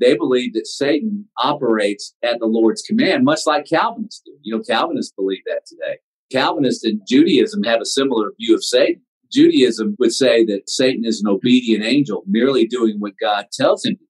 They 0.00 0.16
believe 0.16 0.54
that 0.54 0.66
Satan 0.66 1.26
operates 1.38 2.14
at 2.22 2.38
the 2.40 2.46
Lord's 2.46 2.82
command, 2.82 3.24
much 3.24 3.40
like 3.46 3.66
Calvinists 3.66 4.22
do. 4.24 4.32
You 4.42 4.56
know, 4.56 4.62
Calvinists 4.62 5.12
believe 5.12 5.42
that 5.46 5.66
today. 5.66 5.98
Calvinists 6.32 6.84
and 6.84 7.00
Judaism 7.08 7.62
have 7.62 7.80
a 7.80 7.86
similar 7.86 8.32
view 8.38 8.54
of 8.54 8.64
Satan. 8.64 9.02
Judaism 9.32 9.96
would 9.98 10.12
say 10.12 10.44
that 10.46 10.70
Satan 10.70 11.04
is 11.04 11.20
an 11.20 11.28
obedient 11.28 11.84
angel, 11.84 12.22
merely 12.26 12.66
doing 12.66 12.96
what 12.98 13.18
God 13.20 13.46
tells 13.52 13.84
him 13.84 13.96
to 13.96 14.04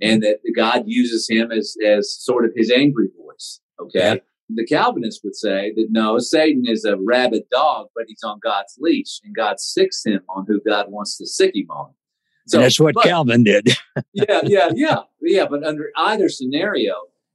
and 0.00 0.22
that 0.22 0.38
God 0.54 0.84
uses 0.86 1.28
him 1.28 1.52
as, 1.52 1.76
as 1.84 2.12
sort 2.12 2.44
of 2.44 2.52
his 2.54 2.70
angry 2.70 3.08
voice. 3.18 3.60
Okay. 3.80 3.98
Yeah. 3.98 4.16
The 4.52 4.66
Calvinists 4.66 5.22
would 5.22 5.36
say 5.36 5.72
that 5.76 5.88
no, 5.90 6.18
Satan 6.18 6.64
is 6.66 6.84
a 6.84 6.96
rabid 6.96 7.44
dog, 7.52 7.88
but 7.94 8.06
he's 8.08 8.24
on 8.24 8.40
God's 8.42 8.76
leash 8.80 9.20
and 9.22 9.34
God 9.34 9.60
sicks 9.60 10.04
him 10.04 10.22
on 10.28 10.44
who 10.48 10.60
God 10.66 10.90
wants 10.90 11.16
to 11.18 11.26
sick 11.26 11.54
him 11.54 11.70
on. 11.70 11.92
So 12.48 12.58
that's 12.58 12.80
what 12.80 12.94
but, 12.94 13.04
Calvin 13.04 13.44
did. 13.44 13.68
yeah, 14.12 14.40
yeah, 14.42 14.70
yeah, 14.74 14.98
yeah. 15.22 15.46
But 15.48 15.62
under 15.62 15.90
either 15.96 16.28
scenario, 16.28 16.94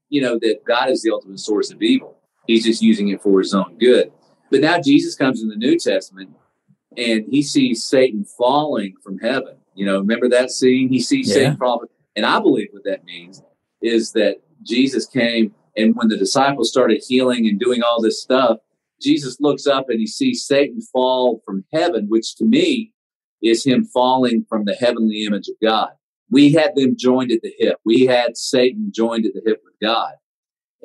you 0.09 0.21
know, 0.21 0.37
that 0.39 0.65
God 0.67 0.89
is 0.89 1.03
the 1.03 1.11
ultimate 1.11 1.39
source 1.39 1.71
of 1.71 1.81
evil. 1.81 2.17
He's 2.47 2.65
just 2.65 2.81
using 2.81 3.07
it 3.09 3.21
for 3.21 3.39
his 3.39 3.53
own 3.53 3.77
good. 3.77 4.11
But 4.51 4.59
now 4.59 4.81
Jesus 4.81 5.15
comes 5.15 5.41
in 5.41 5.47
the 5.47 5.55
New 5.55 5.79
Testament 5.79 6.31
and 6.97 7.25
he 7.29 7.41
sees 7.41 7.83
Satan 7.83 8.25
falling 8.25 8.95
from 9.01 9.19
heaven. 9.19 9.57
You 9.73 9.85
know, 9.85 9.99
remember 9.99 10.29
that 10.29 10.51
scene? 10.51 10.89
He 10.89 10.99
sees 10.99 11.29
yeah. 11.29 11.33
Satan 11.33 11.57
falling 11.57 11.89
and 12.15 12.25
I 12.25 12.39
believe 12.39 12.69
what 12.71 12.83
that 12.85 13.05
means 13.05 13.41
is 13.81 14.13
that 14.13 14.37
Jesus 14.63 15.05
came 15.05 15.53
and 15.77 15.95
when 15.95 16.07
the 16.07 16.17
disciples 16.17 16.69
started 16.69 17.03
healing 17.05 17.47
and 17.47 17.59
doing 17.59 17.83
all 17.83 18.01
this 18.01 18.21
stuff, 18.21 18.59
Jesus 19.01 19.37
looks 19.41 19.67
up 19.67 19.89
and 19.89 19.99
he 19.99 20.07
sees 20.07 20.45
Satan 20.45 20.81
fall 20.81 21.41
from 21.45 21.65
heaven, 21.73 22.05
which 22.07 22.35
to 22.37 22.45
me 22.45 22.93
is 23.43 23.65
him 23.65 23.85
falling 23.85 24.45
from 24.47 24.65
the 24.65 24.75
heavenly 24.75 25.25
image 25.25 25.49
of 25.49 25.55
God. 25.61 25.89
We 26.31 26.53
had 26.53 26.75
them 26.75 26.95
joined 26.97 27.31
at 27.31 27.41
the 27.41 27.53
hip. 27.57 27.77
We 27.85 28.05
had 28.05 28.37
Satan 28.37 28.91
joined 28.93 29.25
at 29.25 29.33
the 29.33 29.41
hip 29.45 29.61
with 29.63 29.75
God. 29.81 30.13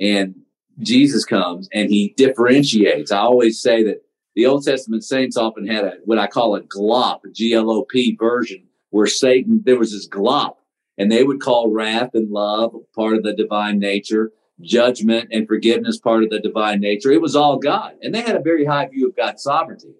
And 0.00 0.34
Jesus 0.80 1.24
comes 1.24 1.68
and 1.72 1.88
he 1.88 2.14
differentiates. 2.16 3.12
I 3.12 3.18
always 3.18 3.60
say 3.60 3.84
that 3.84 4.02
the 4.34 4.46
Old 4.46 4.64
Testament 4.64 5.04
saints 5.04 5.36
often 5.36 5.66
had 5.66 5.84
a 5.84 5.94
what 6.04 6.18
I 6.18 6.26
call 6.26 6.56
a 6.56 6.62
glop, 6.62 7.20
a 7.24 7.30
G 7.30 7.54
L 7.54 7.70
O 7.70 7.84
P 7.84 8.16
version, 8.16 8.64
where 8.90 9.06
Satan, 9.06 9.62
there 9.64 9.78
was 9.78 9.92
this 9.92 10.08
glop 10.08 10.54
and 10.98 11.10
they 11.10 11.24
would 11.24 11.40
call 11.40 11.70
wrath 11.70 12.10
and 12.14 12.30
love 12.30 12.74
part 12.94 13.16
of 13.16 13.22
the 13.22 13.32
divine 13.32 13.78
nature, 13.78 14.32
judgment 14.60 15.28
and 15.32 15.48
forgiveness 15.48 15.98
part 15.98 16.22
of 16.22 16.30
the 16.30 16.40
divine 16.40 16.80
nature. 16.80 17.10
It 17.10 17.22
was 17.22 17.36
all 17.36 17.58
God. 17.58 17.94
And 18.02 18.14
they 18.14 18.20
had 18.20 18.36
a 18.36 18.42
very 18.42 18.64
high 18.64 18.86
view 18.88 19.08
of 19.08 19.16
God's 19.16 19.42
sovereignty. 19.42 19.94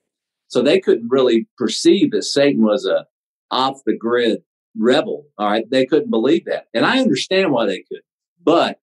So 0.49 0.63
they 0.63 0.81
couldn't 0.81 1.09
really 1.09 1.47
perceive 1.57 2.11
that 2.11 2.25
Satan 2.25 2.63
was 2.63 2.85
a 2.85 3.07
off 3.51 3.81
the 3.85 3.97
grid 3.97 4.43
rebel. 4.77 5.27
All 5.39 5.51
right. 5.51 5.69
They 5.71 5.87
couldn't 5.87 6.11
believe 6.11 6.45
that. 6.47 6.67
And 6.75 6.85
I 6.85 7.01
understand 7.01 7.53
why 7.53 7.67
they 7.67 7.85
could. 7.89 8.03
But 8.43 8.79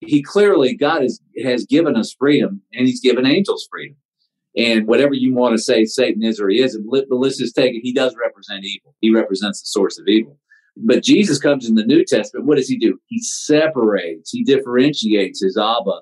he 0.00 0.22
clearly, 0.22 0.76
God 0.76 1.02
has, 1.02 1.20
has 1.42 1.64
given 1.64 1.96
us 1.96 2.14
freedom 2.18 2.62
and 2.72 2.86
he's 2.86 3.00
given 3.00 3.26
angels 3.26 3.66
freedom. 3.70 3.96
And 4.56 4.86
whatever 4.86 5.14
you 5.14 5.34
want 5.34 5.56
to 5.56 5.62
say 5.62 5.84
Satan 5.84 6.22
is 6.22 6.40
or 6.40 6.48
he 6.48 6.60
isn't, 6.60 6.88
but 6.88 7.06
let's 7.10 7.38
just 7.38 7.56
take 7.56 7.74
it. 7.74 7.80
He 7.82 7.92
does 7.92 8.14
represent 8.20 8.64
evil. 8.64 8.94
He 9.00 9.10
represents 9.10 9.60
the 9.60 9.66
source 9.66 9.98
of 9.98 10.06
evil. 10.06 10.38
But 10.76 11.04
Jesus 11.04 11.38
comes 11.38 11.68
in 11.68 11.76
the 11.76 11.84
New 11.84 12.04
Testament. 12.04 12.46
What 12.46 12.56
does 12.56 12.68
he 12.68 12.78
do? 12.78 12.98
He 13.06 13.20
separates, 13.20 14.30
he 14.30 14.42
differentiates 14.42 15.42
his 15.42 15.56
Abba 15.56 16.00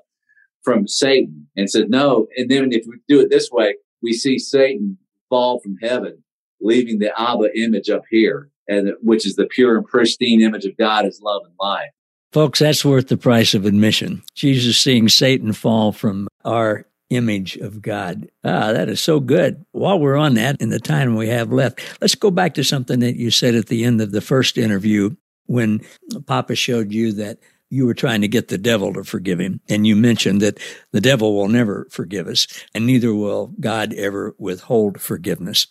from 0.62 0.88
Satan 0.88 1.49
and 1.57 1.69
said, 1.69 1.91
no. 1.91 2.26
And 2.37 2.50
then 2.50 2.73
if 2.73 2.85
we 2.87 2.97
do 3.09 3.21
it 3.21 3.31
this 3.31 3.50
way, 3.50 3.76
we 4.02 4.12
see 4.12 4.38
Satan 4.38 4.99
fall 5.29 5.61
from 5.61 5.76
heaven, 5.83 6.23
leaving 6.61 6.99
the 6.99 7.12
Abba 7.21 7.57
image 7.57 7.91
up 7.91 8.02
here, 8.11 8.50
and 8.69 8.93
which 9.02 9.26
is 9.26 9.37
the 9.37 9.47
pure 9.47 9.76
and 9.76 9.87
pristine 9.87 10.41
image 10.41 10.64
of 10.64 10.76
God 10.76 11.05
as 11.05 11.21
love 11.21 11.43
and 11.45 11.55
life. 11.61 11.91
Folks, 12.33 12.61
that's 12.61 12.85
worth 12.85 13.09
the 13.09 13.19
price 13.19 13.52
of 13.52 13.67
admission. 13.67 14.23
Jesus 14.35 14.79
seeing 14.79 15.09
Satan 15.09 15.52
fall 15.52 15.93
from 15.93 16.29
our 16.45 16.87
image 17.16 17.57
of 17.57 17.83
God. 17.83 18.28
Ah, 18.45 18.73
that 18.73 18.88
is 18.88 19.00
so 19.00 19.21
good. 19.21 19.64
While 19.73 19.99
we're 19.99 20.16
on 20.16 20.35
that, 20.35 20.61
in 20.61 20.71
the 20.71 20.81
time 20.81 21.16
we 21.16 21.28
have 21.28 21.52
left, 21.52 21.81
let's 22.00 22.14
go 22.14 22.31
back 22.31 22.54
to 22.54 22.64
something 22.64 23.00
that 23.00 23.16
you 23.16 23.31
said 23.31 23.54
at 23.54 23.66
the 23.66 23.85
end 23.85 24.00
of 24.00 24.12
the 24.12 24.21
first 24.21 24.59
interview 24.59 25.14
when 25.47 25.81
Papa 26.26 26.54
showed 26.54 26.92
you 26.92 27.12
that 27.12 27.38
you 27.73 27.87
were 27.87 27.95
trying 27.95 28.21
to 28.21 28.28
get 28.28 28.49
the 28.49 28.59
devil 28.59 28.92
to 28.92 29.02
forgive 29.02 29.40
him. 29.40 29.61
And 29.69 29.87
you 29.87 29.97
mentioned 29.97 30.42
that 30.42 30.59
the 30.92 31.00
devil 31.00 31.35
will 31.35 31.49
never 31.49 31.87
forgive 31.90 32.28
us, 32.28 32.47
and 32.75 32.87
neither 32.87 33.14
will 33.14 33.54
God 33.59 33.95
ever 33.95 34.35
withhold 34.38 35.00
forgiveness. 35.00 35.66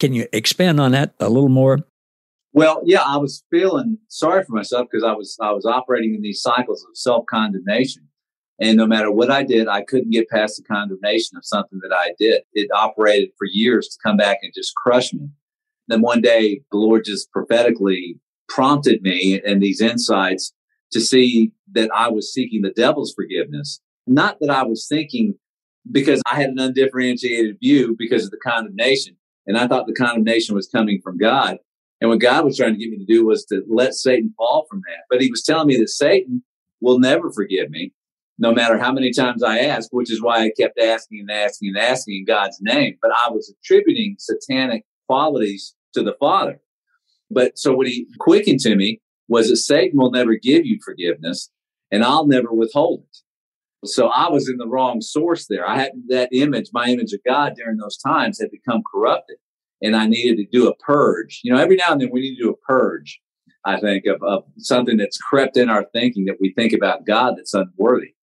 Can 0.00 0.14
you 0.14 0.26
expand 0.32 0.80
on 0.80 0.92
that 0.92 1.14
a 1.20 1.28
little 1.28 1.48
more? 1.48 1.86
Well, 2.52 2.82
yeah, 2.84 3.02
I 3.02 3.18
was 3.18 3.44
feeling 3.50 3.98
sorry 4.08 4.44
for 4.44 4.52
myself 4.52 4.88
because 4.90 5.04
I 5.04 5.12
was 5.12 5.36
I 5.40 5.52
was 5.52 5.64
operating 5.64 6.14
in 6.14 6.22
these 6.22 6.40
cycles 6.40 6.84
of 6.84 6.96
self 6.96 7.26
condemnation. 7.26 8.08
And 8.60 8.76
no 8.76 8.86
matter 8.86 9.10
what 9.10 9.30
I 9.30 9.42
did, 9.42 9.66
I 9.66 9.82
couldn't 9.82 10.10
get 10.10 10.28
past 10.28 10.56
the 10.56 10.62
condemnation 10.62 11.36
of 11.36 11.44
something 11.44 11.80
that 11.82 11.94
I 11.94 12.12
did. 12.18 12.42
It 12.52 12.70
operated 12.72 13.30
for 13.36 13.46
years 13.46 13.88
to 13.88 13.98
come 14.02 14.16
back 14.16 14.38
and 14.42 14.52
just 14.54 14.74
crush 14.76 15.12
me. 15.12 15.28
Then 15.88 16.02
one 16.02 16.20
day, 16.20 16.60
the 16.70 16.78
Lord 16.78 17.04
just 17.04 17.30
prophetically 17.32 18.18
prompted 18.48 19.02
me 19.02 19.40
and 19.44 19.62
these 19.62 19.80
insights 19.80 20.52
to 20.92 21.00
see 21.00 21.50
that 21.72 21.90
I 21.94 22.08
was 22.08 22.32
seeking 22.32 22.62
the 22.62 22.70
devil's 22.70 23.12
forgiveness. 23.12 23.80
Not 24.06 24.38
that 24.40 24.50
I 24.50 24.62
was 24.62 24.86
thinking 24.86 25.34
because 25.90 26.22
I 26.26 26.36
had 26.36 26.50
an 26.50 26.58
undifferentiated 26.58 27.58
view 27.60 27.96
because 27.98 28.24
of 28.24 28.30
the 28.30 28.38
condemnation. 28.38 29.16
And 29.46 29.58
I 29.58 29.66
thought 29.66 29.86
the 29.86 29.92
condemnation 29.94 30.54
was 30.54 30.68
coming 30.68 31.00
from 31.02 31.18
God. 31.18 31.58
And 32.00 32.08
what 32.10 32.20
God 32.20 32.44
was 32.44 32.56
trying 32.56 32.74
to 32.74 32.78
get 32.78 32.90
me 32.90 32.98
to 32.98 33.04
do 33.04 33.26
was 33.26 33.44
to 33.46 33.62
let 33.68 33.94
Satan 33.94 34.32
fall 34.36 34.66
from 34.70 34.82
that. 34.86 35.04
But 35.10 35.20
he 35.20 35.30
was 35.30 35.42
telling 35.42 35.68
me 35.68 35.76
that 35.78 35.88
Satan 35.90 36.42
will 36.80 36.98
never 36.98 37.30
forgive 37.32 37.70
me 37.70 37.92
no 38.38 38.52
matter 38.52 38.78
how 38.78 38.92
many 38.92 39.12
times 39.12 39.42
I 39.42 39.58
asked, 39.60 39.90
which 39.92 40.10
is 40.10 40.22
why 40.22 40.44
I 40.44 40.50
kept 40.58 40.78
asking 40.78 41.20
and 41.20 41.30
asking 41.30 41.68
and 41.68 41.78
asking 41.78 42.16
in 42.16 42.24
God's 42.24 42.58
name. 42.60 42.96
But 43.00 43.12
I 43.12 43.30
was 43.30 43.52
attributing 43.52 44.16
satanic 44.18 44.84
qualities 45.06 45.74
to 45.94 46.02
the 46.02 46.14
Father. 46.18 46.60
But 47.30 47.58
so 47.58 47.74
what 47.74 47.86
he 47.86 48.06
quickened 48.18 48.60
to 48.60 48.76
me 48.76 49.00
was 49.28 49.48
that 49.48 49.56
Satan 49.56 49.98
will 49.98 50.10
never 50.10 50.34
give 50.34 50.66
you 50.66 50.78
forgiveness 50.84 51.50
and 51.90 52.04
I'll 52.04 52.26
never 52.26 52.52
withhold 52.52 53.04
it. 53.04 53.88
So 53.88 54.08
I 54.08 54.30
was 54.30 54.48
in 54.48 54.56
the 54.56 54.68
wrong 54.68 55.00
source 55.00 55.46
there. 55.46 55.68
I 55.68 55.78
had 55.78 55.92
that 56.08 56.30
image, 56.32 56.70
my 56.72 56.86
image 56.86 57.12
of 57.12 57.20
God 57.24 57.54
during 57.56 57.76
those 57.76 57.98
times 57.98 58.40
had 58.40 58.50
become 58.50 58.82
corrupted 58.90 59.36
and 59.82 59.94
I 59.94 60.06
needed 60.06 60.36
to 60.36 60.46
do 60.50 60.68
a 60.68 60.76
purge. 60.76 61.40
You 61.44 61.52
know, 61.52 61.60
every 61.60 61.76
now 61.76 61.92
and 61.92 62.00
then 62.00 62.10
we 62.10 62.20
need 62.20 62.36
to 62.36 62.42
do 62.42 62.50
a 62.50 62.66
purge, 62.66 63.20
I 63.64 63.78
think, 63.78 64.06
of, 64.06 64.22
of 64.22 64.44
something 64.58 64.96
that's 64.96 65.18
crept 65.18 65.56
in 65.56 65.68
our 65.68 65.84
thinking 65.92 66.24
that 66.26 66.38
we 66.40 66.52
think 66.54 66.72
about 66.72 67.06
God 67.06 67.34
that's 67.36 67.54
unworthy 67.54 68.14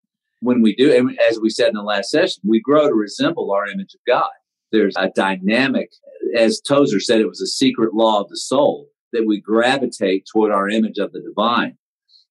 when 0.41 0.61
we 0.61 0.75
do, 0.75 0.93
and 0.93 1.17
as 1.29 1.39
we 1.39 1.49
said 1.49 1.69
in 1.69 1.75
the 1.75 1.83
last 1.83 2.09
session, 2.09 2.41
we 2.45 2.59
grow 2.59 2.87
to 2.87 2.93
resemble 2.93 3.51
our 3.51 3.67
image 3.67 3.93
of 3.93 3.99
God. 4.07 4.29
There's 4.71 4.95
a 4.97 5.09
dynamic, 5.09 5.91
as 6.35 6.61
Tozer 6.61 6.99
said, 6.99 7.21
it 7.21 7.27
was 7.27 7.41
a 7.41 7.47
secret 7.47 7.93
law 7.93 8.21
of 8.21 8.29
the 8.29 8.37
soul 8.37 8.87
that 9.13 9.25
we 9.27 9.39
gravitate 9.39 10.25
toward 10.31 10.51
our 10.51 10.69
image 10.69 10.97
of 10.97 11.11
the 11.11 11.21
divine. 11.21 11.77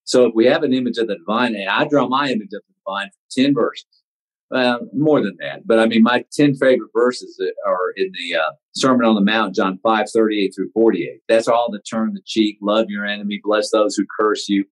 So 0.04 0.26
if 0.26 0.34
we 0.34 0.46
have 0.46 0.62
an 0.62 0.72
image 0.72 0.98
of 0.98 1.06
the 1.06 1.18
divine, 1.18 1.54
and 1.54 1.68
I 1.68 1.86
draw 1.86 2.08
my 2.08 2.26
image 2.28 2.52
of 2.52 2.62
the 2.66 2.74
divine 2.84 3.10
from 3.10 3.44
10 3.44 3.54
verses, 3.54 3.86
well, 4.50 4.80
more 4.92 5.22
than 5.22 5.36
that, 5.38 5.64
but 5.64 5.78
I 5.78 5.86
mean, 5.86 6.02
my 6.02 6.24
10 6.32 6.56
favorite 6.56 6.90
verses 6.92 7.40
are 7.64 7.92
in 7.96 8.10
the 8.12 8.36
uh, 8.36 8.50
Sermon 8.72 9.06
on 9.06 9.14
the 9.14 9.20
Mount, 9.20 9.54
John 9.54 9.78
5, 9.80 10.10
38 10.12 10.52
through 10.56 10.70
48. 10.72 11.20
That's 11.28 11.46
all 11.46 11.68
the 11.70 11.80
turn 11.80 12.14
the 12.14 12.22
cheek, 12.26 12.58
love 12.60 12.86
your 12.88 13.06
enemy, 13.06 13.40
bless 13.44 13.70
those 13.70 13.94
who 13.94 14.04
curse 14.18 14.48
you, 14.48 14.64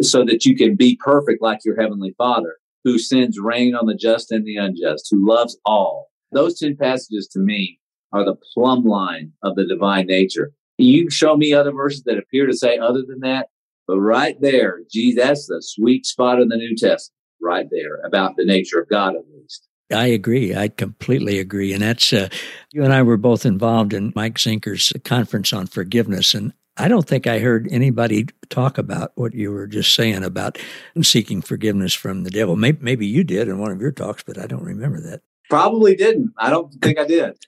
so 0.00 0.24
that 0.24 0.44
you 0.44 0.56
can 0.56 0.74
be 0.74 0.98
perfect 1.04 1.40
like 1.40 1.60
your 1.64 1.80
heavenly 1.80 2.12
Father, 2.18 2.56
who 2.84 2.98
sends 2.98 3.38
rain 3.38 3.74
on 3.74 3.86
the 3.86 3.94
just 3.94 4.30
and 4.30 4.46
the 4.46 4.56
unjust, 4.56 5.08
who 5.10 5.26
loves 5.26 5.58
all. 5.64 6.10
Those 6.32 6.58
10 6.58 6.76
passages 6.76 7.26
to 7.28 7.38
me 7.38 7.80
are 8.12 8.24
the 8.24 8.36
plumb 8.52 8.84
line 8.84 9.32
of 9.42 9.56
the 9.56 9.66
divine 9.66 10.06
nature. 10.06 10.52
You 10.78 11.10
show 11.10 11.36
me 11.36 11.52
other 11.52 11.72
verses 11.72 12.02
that 12.04 12.18
appear 12.18 12.46
to 12.46 12.56
say 12.56 12.78
other 12.78 13.02
than 13.06 13.20
that, 13.20 13.48
but 13.86 13.98
right 13.98 14.40
there, 14.40 14.80
gee, 14.90 15.14
that's 15.14 15.46
the 15.46 15.60
sweet 15.60 16.06
spot 16.06 16.40
in 16.40 16.48
the 16.48 16.56
New 16.56 16.76
Testament, 16.76 17.16
right 17.40 17.66
there, 17.70 18.00
about 18.04 18.36
the 18.36 18.44
nature 18.44 18.80
of 18.80 18.88
God 18.88 19.14
at 19.14 19.22
least. 19.34 19.68
I 19.92 20.06
agree. 20.06 20.54
I 20.54 20.68
completely 20.68 21.38
agree. 21.38 21.72
And 21.72 21.82
that's, 21.82 22.12
uh, 22.12 22.28
you 22.72 22.82
and 22.82 22.92
I 22.92 23.02
were 23.02 23.18
both 23.18 23.44
involved 23.44 23.92
in 23.92 24.12
Mike 24.16 24.36
Zinker's 24.36 24.92
conference 25.04 25.52
on 25.52 25.66
forgiveness. 25.66 26.34
And 26.34 26.54
I 26.76 26.88
don't 26.88 27.06
think 27.06 27.26
I 27.26 27.38
heard 27.38 27.68
anybody 27.70 28.26
talk 28.48 28.78
about 28.78 29.12
what 29.14 29.32
you 29.32 29.52
were 29.52 29.66
just 29.66 29.94
saying 29.94 30.24
about 30.24 30.58
seeking 31.02 31.40
forgiveness 31.40 31.94
from 31.94 32.24
the 32.24 32.30
devil. 32.30 32.56
Maybe, 32.56 32.78
maybe 32.80 33.06
you 33.06 33.22
did 33.22 33.48
in 33.48 33.58
one 33.58 33.70
of 33.70 33.80
your 33.80 33.92
talks, 33.92 34.22
but 34.24 34.38
I 34.38 34.46
don't 34.46 34.64
remember 34.64 35.00
that. 35.02 35.22
Probably 35.48 35.94
didn't. 35.94 36.32
I 36.36 36.50
don't 36.50 36.72
think 36.82 36.98
I 36.98 37.06
did. 37.06 37.38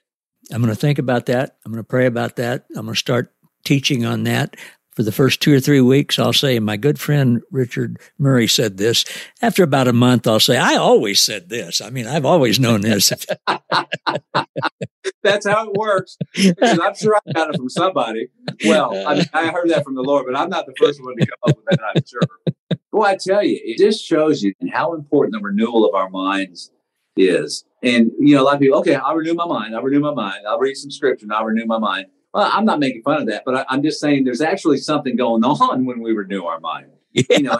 I'm 0.51 0.61
going 0.61 0.73
to 0.73 0.79
think 0.79 0.97
about 0.97 1.25
that. 1.25 1.57
I'm 1.65 1.71
going 1.73 1.83
to 1.83 1.87
pray 1.87 2.05
about 2.05 2.37
that. 2.37 2.65
I'm 2.69 2.85
going 2.85 2.93
to 2.93 2.99
start 2.99 3.33
teaching 3.65 4.05
on 4.05 4.23
that 4.23 4.55
for 4.97 5.03
the 5.03 5.11
first 5.11 5.41
two 5.41 5.53
or 5.53 5.59
three 5.59 5.79
weeks, 5.79 6.17
I'll 6.17 6.33
say, 6.33 6.57
my 6.57 6.75
good 6.75 6.99
friend 6.99 7.43
Richard 7.51 7.99
Murray 8.17 8.47
said 8.47 8.77
this. 8.77 9.05
After 9.43 9.61
about 9.61 9.87
a 9.87 9.93
month, 9.93 10.25
I'll 10.25 10.39
say, 10.39 10.57
I 10.57 10.73
always 10.73 11.21
said 11.21 11.49
this. 11.49 11.81
I 11.81 11.91
mean, 11.91 12.07
I've 12.07 12.25
always 12.25 12.59
known 12.59 12.81
this. 12.81 13.13
That's 15.21 15.47
how 15.47 15.67
it 15.69 15.73
works. 15.75 16.17
I'm 16.35 16.95
sure 16.95 17.15
I 17.15 17.31
got 17.31 17.53
it 17.53 17.57
from 17.57 17.69
somebody. 17.69 18.29
Well, 18.65 19.07
I, 19.07 19.13
mean, 19.13 19.25
I 19.33 19.51
heard 19.51 19.69
that 19.69 19.83
from 19.83 19.93
the 19.93 20.01
Lord, 20.01 20.25
but 20.25 20.35
I'm 20.35 20.49
not 20.49 20.65
the 20.65 20.73
first 20.79 20.99
one 21.03 21.15
to 21.15 21.27
come 21.27 21.37
up 21.47 21.55
with 21.55 21.65
that, 21.69 21.79
I'm 21.95 22.01
sure. 22.03 22.77
Boy, 22.91 23.03
I 23.03 23.17
tell 23.23 23.43
you, 23.43 23.59
it 23.63 23.77
just 23.77 24.03
shows 24.03 24.41
you 24.41 24.55
how 24.71 24.95
important 24.95 25.33
the 25.33 25.41
renewal 25.41 25.87
of 25.87 25.93
our 25.93 26.09
minds 26.09 26.71
is. 27.15 27.65
And, 27.83 28.09
you 28.17 28.33
know, 28.33 28.41
a 28.41 28.45
lot 28.45 28.55
of 28.55 28.61
people, 28.61 28.79
okay, 28.79 28.95
I'll 28.95 29.13
renew 29.13 29.35
my 29.35 29.45
mind. 29.45 29.75
I'll 29.75 29.83
renew 29.83 29.99
my 29.99 30.15
mind. 30.15 30.47
I'll 30.49 30.57
read 30.57 30.73
some 30.73 30.89
scripture 30.89 31.25
and 31.25 31.33
I'll 31.33 31.45
renew 31.45 31.67
my 31.67 31.77
mind. 31.77 32.07
Well, 32.33 32.49
I'm 32.53 32.65
not 32.65 32.79
making 32.79 33.03
fun 33.03 33.21
of 33.21 33.27
that, 33.27 33.43
but 33.45 33.65
I, 33.69 33.73
am 33.73 33.81
just 33.81 33.99
saying 33.99 34.23
there's 34.23 34.41
actually 34.41 34.77
something 34.77 35.15
going 35.15 35.43
on 35.43 35.85
when 35.85 36.01
we 36.01 36.11
renew 36.11 36.43
our 36.43 36.59
mind. 36.59 36.87
Yeah. 37.13 37.23
You 37.29 37.43
know, 37.43 37.59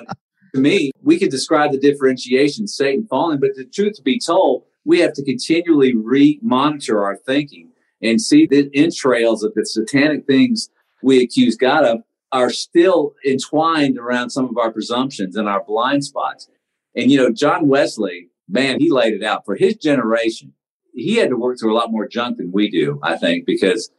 to 0.53 0.62
me, 0.62 0.91
we 1.01 1.17
could 1.17 1.31
describe 1.31 1.71
the 1.71 1.79
differentiation, 1.79 2.67
Satan 2.67 3.07
falling, 3.07 3.39
but 3.39 3.55
the 3.55 3.65
truth 3.65 3.93
to 3.95 4.03
be 4.03 4.19
told, 4.19 4.63
we 4.86 5.00
have 5.00 5.13
to 5.13 5.24
continually 5.24 5.95
re-monitor 5.95 7.03
our 7.03 7.15
thinking 7.15 7.69
and 8.01 8.21
see 8.21 8.45
the 8.45 8.69
entrails 8.74 9.43
of 9.43 9.53
the 9.55 9.65
satanic 9.65 10.27
things 10.27 10.69
we 11.01 11.24
accuse 11.24 11.55
God 11.55 11.86
of 11.86 12.03
are 12.31 12.50
still 12.50 13.13
entwined 13.25 13.97
around 13.97 14.29
some 14.29 14.45
of 14.45 14.57
our 14.57 14.71
presumptions 14.71 15.36
and 15.36 15.47
our 15.47 15.63
blind 15.63 16.03
spots. 16.03 16.50
And 16.95 17.12
you 17.12 17.17
know, 17.17 17.31
John 17.31 17.67
Wesley, 17.67 18.29
man, 18.50 18.79
he 18.79 18.91
laid 18.91 19.13
it 19.13 19.24
out 19.24 19.45
for 19.45 19.55
his 19.55 19.75
generation. 19.75 20.53
He 20.93 21.15
had 21.15 21.29
to 21.29 21.38
work 21.38 21.59
through 21.59 21.74
a 21.74 21.77
lot 21.77 21.91
more 21.91 22.07
junk 22.07 22.38
than 22.38 22.51
we 22.51 22.69
do, 22.69 23.00
I 23.03 23.17
think, 23.17 23.45
because 23.45 23.89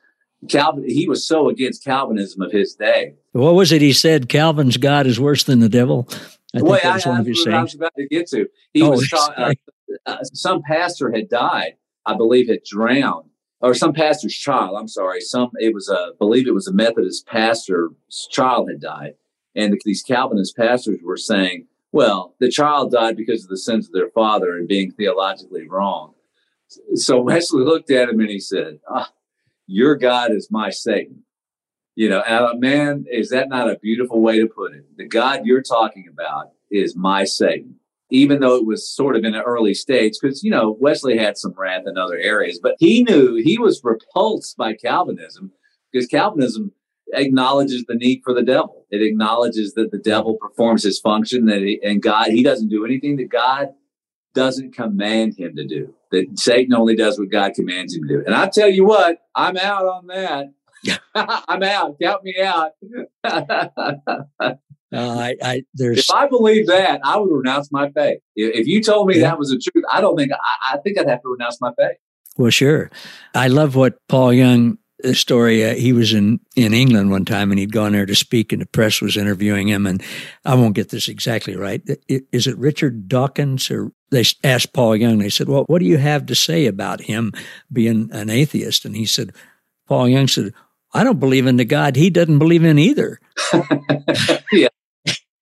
Calvin, 0.49 0.89
he 0.89 1.09
was 1.09 1.27
so 1.27 1.49
against 1.49 1.85
Calvinism 1.85 2.43
of 2.43 2.53
his 2.53 2.75
day. 2.75 3.15
What 3.33 3.55
was 3.55 3.73
it 3.73 3.83
he 3.83 3.93
said? 3.93 4.29
Calvin's 4.29 4.77
God 4.77 5.07
is 5.07 5.19
worse 5.19 5.45
than 5.45 5.61
the 5.61 5.69
devil. 5.69 6.09
I 6.55 6.61
Boy, 6.61 6.79
I, 6.83 7.01
one 7.01 7.21
of 7.21 7.27
his 7.27 7.47
I 7.47 7.61
was 7.61 7.75
about 7.75 7.95
to 7.97 8.07
get 8.07 8.29
to. 8.29 8.49
He 8.73 8.83
oh, 8.83 8.91
was 8.91 9.09
taught, 9.09 9.39
uh, 9.39 9.55
uh, 10.07 10.25
some 10.33 10.63
pastor 10.63 11.11
had 11.11 11.29
died, 11.29 11.75
I 12.07 12.17
believe, 12.17 12.49
had 12.49 12.63
drowned, 12.65 13.29
or 13.61 13.75
some 13.75 13.93
pastor's 13.93 14.35
child. 14.35 14.77
I'm 14.79 14.89
sorry, 14.89 15.21
some 15.21 15.51
it 15.57 15.75
was 15.75 15.89
a, 15.89 15.95
I 15.95 16.11
believe 16.19 16.47
it 16.47 16.55
was 16.55 16.69
a 16.69 16.73
Methodist 16.73 17.27
pastor's 17.27 17.91
child 18.31 18.71
had 18.71 18.81
died, 18.81 19.15
and 19.55 19.79
these 19.85 20.03
Calvinist 20.03 20.57
pastors 20.57 21.01
were 21.03 21.19
saying, 21.19 21.67
"Well, 21.93 22.35
the 22.39 22.49
child 22.49 22.93
died 22.93 23.17
because 23.17 23.43
of 23.43 23.51
the 23.51 23.59
sins 23.59 23.87
of 23.87 23.93
their 23.93 24.11
father 24.11 24.57
and 24.57 24.69
being 24.69 24.93
theologically 24.93 25.69
wrong." 25.69 26.15
So 26.95 27.21
Wesley 27.21 27.65
looked 27.65 27.91
at 27.91 28.09
him 28.09 28.21
and 28.21 28.29
he 28.29 28.41
said, 28.41 28.81
ah, 28.89 29.11
your 29.69 29.95
God 29.95 30.33
is 30.33 30.49
my 30.51 30.71
Satan. 30.71 31.23
You 31.95 32.09
know, 32.09 32.23
and 32.27 32.61
man, 32.61 33.05
is 33.11 33.29
that 33.31 33.49
not 33.49 33.71
a 33.71 33.79
beautiful 33.79 34.21
way 34.21 34.41
to 34.41 34.47
put 34.47 34.73
it? 34.73 34.85
The 34.97 35.07
God 35.07 35.43
you're 35.45 35.63
talking 35.63 36.07
about 36.11 36.51
is 36.71 36.97
my 36.97 37.25
Satan. 37.25 37.77
Even 38.11 38.41
though 38.41 38.57
it 38.57 38.65
was 38.65 38.91
sort 38.91 39.17
of 39.17 39.25
in 39.25 39.35
an 39.35 39.43
early 39.43 39.75
stage, 39.75 40.15
because, 40.21 40.43
you 40.43 40.51
know, 40.51 40.77
Wesley 40.81 41.19
had 41.19 41.37
some 41.37 41.53
wrath 41.59 41.83
in 41.87 41.99
other 41.99 42.17
areas, 42.17 42.59
but 42.63 42.77
he 42.79 43.03
knew 43.03 43.35
he 43.35 43.59
was 43.59 43.83
repulsed 43.85 44.57
by 44.57 44.73
Calvinism 44.73 45.53
because 45.93 46.07
Calvinism 46.07 46.73
acknowledges 47.13 47.85
the 47.87 47.97
need 47.97 48.23
for 48.25 48.33
the 48.33 48.43
devil. 48.43 48.87
It 48.91 49.03
acknowledges 49.03 49.75
that 49.75 49.91
the 49.91 49.99
devil 49.99 50.37
performs 50.41 50.85
his 50.85 50.99
function 50.99 51.47
that 51.47 51.61
he, 51.61 51.81
and 51.83 52.03
God, 52.03 52.29
he 52.29 52.43
doesn't 52.43 52.69
do 52.69 52.87
anything 52.87 53.17
that 53.17 53.29
God 53.29 53.69
doesn't 54.39 54.73
command 54.73 55.37
him 55.37 55.57
to 55.57 55.67
do. 55.67 55.95
That 56.11 56.39
Satan 56.39 56.73
only 56.75 56.95
does 56.95 57.19
what 57.19 57.31
God 57.31 57.55
commands 57.55 57.95
him 57.95 58.03
to 58.07 58.09
do. 58.09 58.23
And 58.25 58.35
I 58.35 58.49
tell 58.49 58.69
you 58.69 58.85
what, 58.85 59.19
I'm 59.35 59.57
out 59.57 59.85
on 59.85 60.07
that. 60.07 60.47
I'm 61.15 61.63
out. 61.63 61.97
Count 62.01 62.23
me 62.23 62.37
out. 62.41 62.71
uh, 63.25 64.55
I, 64.93 65.35
I, 65.43 65.63
there's... 65.75 65.99
If 65.99 66.11
I 66.11 66.29
believe 66.29 66.69
that, 66.69 67.01
I 67.03 67.19
would 67.19 67.31
renounce 67.31 67.71
my 67.73 67.91
faith. 67.91 68.21
If 68.37 68.67
you 68.67 68.83
told 68.83 69.09
me 69.09 69.17
yeah. 69.17 69.23
that 69.23 69.39
was 69.39 69.51
the 69.51 69.59
truth, 69.59 69.85
I 69.93 70.01
don't 70.01 70.17
think 70.17 70.33
I, 70.33 70.75
I 70.75 70.79
think 70.79 70.99
I'd 70.99 71.09
have 71.09 71.23
to 71.23 71.29
renounce 71.29 71.61
my 71.61 71.73
faith. 71.77 71.99
Well, 72.37 72.51
sure. 72.51 72.91
I 73.35 73.49
love 73.49 73.75
what 73.75 73.99
Paul 74.09 74.33
Young 74.33 74.79
the 75.01 75.15
story. 75.15 75.65
Uh, 75.65 75.75
he 75.75 75.93
was 75.93 76.13
in, 76.13 76.41
in 76.57 76.75
England 76.75 77.11
one 77.11 77.25
time 77.25 77.51
and 77.51 77.59
he'd 77.59 77.73
gone 77.73 77.93
there 77.93 78.07
to 78.07 78.15
speak 78.15 78.53
and 78.53 78.61
the 78.61 78.67
press 78.67 79.01
was 79.01 79.17
interviewing 79.17 79.69
him. 79.69 79.87
And 79.87 80.03
I 80.45 80.55
won't 80.55 80.75
get 80.75 80.91
this 80.91 81.09
exactly 81.09 81.57
right. 81.57 81.83
Is 82.09 82.47
it 82.47 82.59
Richard 82.59 83.09
Dawkins 83.09 83.71
or 83.71 83.93
they 84.11 84.25
asked 84.45 84.73
Paul 84.73 84.97
Young, 84.97 85.19
they 85.19 85.29
said, 85.29 85.49
well, 85.49 85.65
what 85.67 85.81
do 85.81 85.85
you 85.85 85.99
have 85.99 86.27
to 86.27 86.35
say 86.35 86.67
about 86.67 87.03
him 87.03 87.33
being 87.73 88.09
an 88.13 88.31
atheist? 88.31 88.85
And 88.85 88.97
he 88.97 89.07
said, 89.07 89.33
Paul 89.87 90.09
Young 90.09 90.29
said, 90.29 90.53
I 90.95 91.05
don't 91.05 91.21
believe 91.21 91.47
in 91.47 91.57
the 91.57 91.65
God 91.65 91.97
he 91.97 92.11
doesn't 92.11 92.39
believe 92.39 92.65
in 92.65 92.79
either. 92.79 93.21
yeah. 94.53 94.69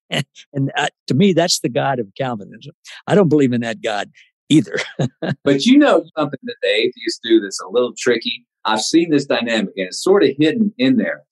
and 0.09 0.71
uh, 0.77 0.87
to 1.07 1.13
me, 1.13 1.33
that's 1.33 1.59
the 1.59 1.69
God 1.69 1.99
of 1.99 2.07
Calvinism. 2.17 2.73
I 3.07 3.15
don't 3.15 3.29
believe 3.29 3.53
in 3.53 3.61
that 3.61 3.81
God 3.81 4.11
either. 4.49 4.77
but 5.43 5.65
you 5.65 5.77
know 5.77 6.03
something 6.17 6.39
that 6.43 6.55
the 6.61 6.69
atheists 6.69 7.19
do 7.23 7.39
that's 7.39 7.61
a 7.61 7.69
little 7.69 7.93
tricky? 7.97 8.45
I've 8.65 8.81
seen 8.81 9.09
this 9.09 9.25
dynamic 9.25 9.73
and 9.77 9.87
it's 9.87 10.03
sort 10.03 10.23
of 10.23 10.31
hidden 10.37 10.73
in 10.77 10.97
there. 10.97 11.23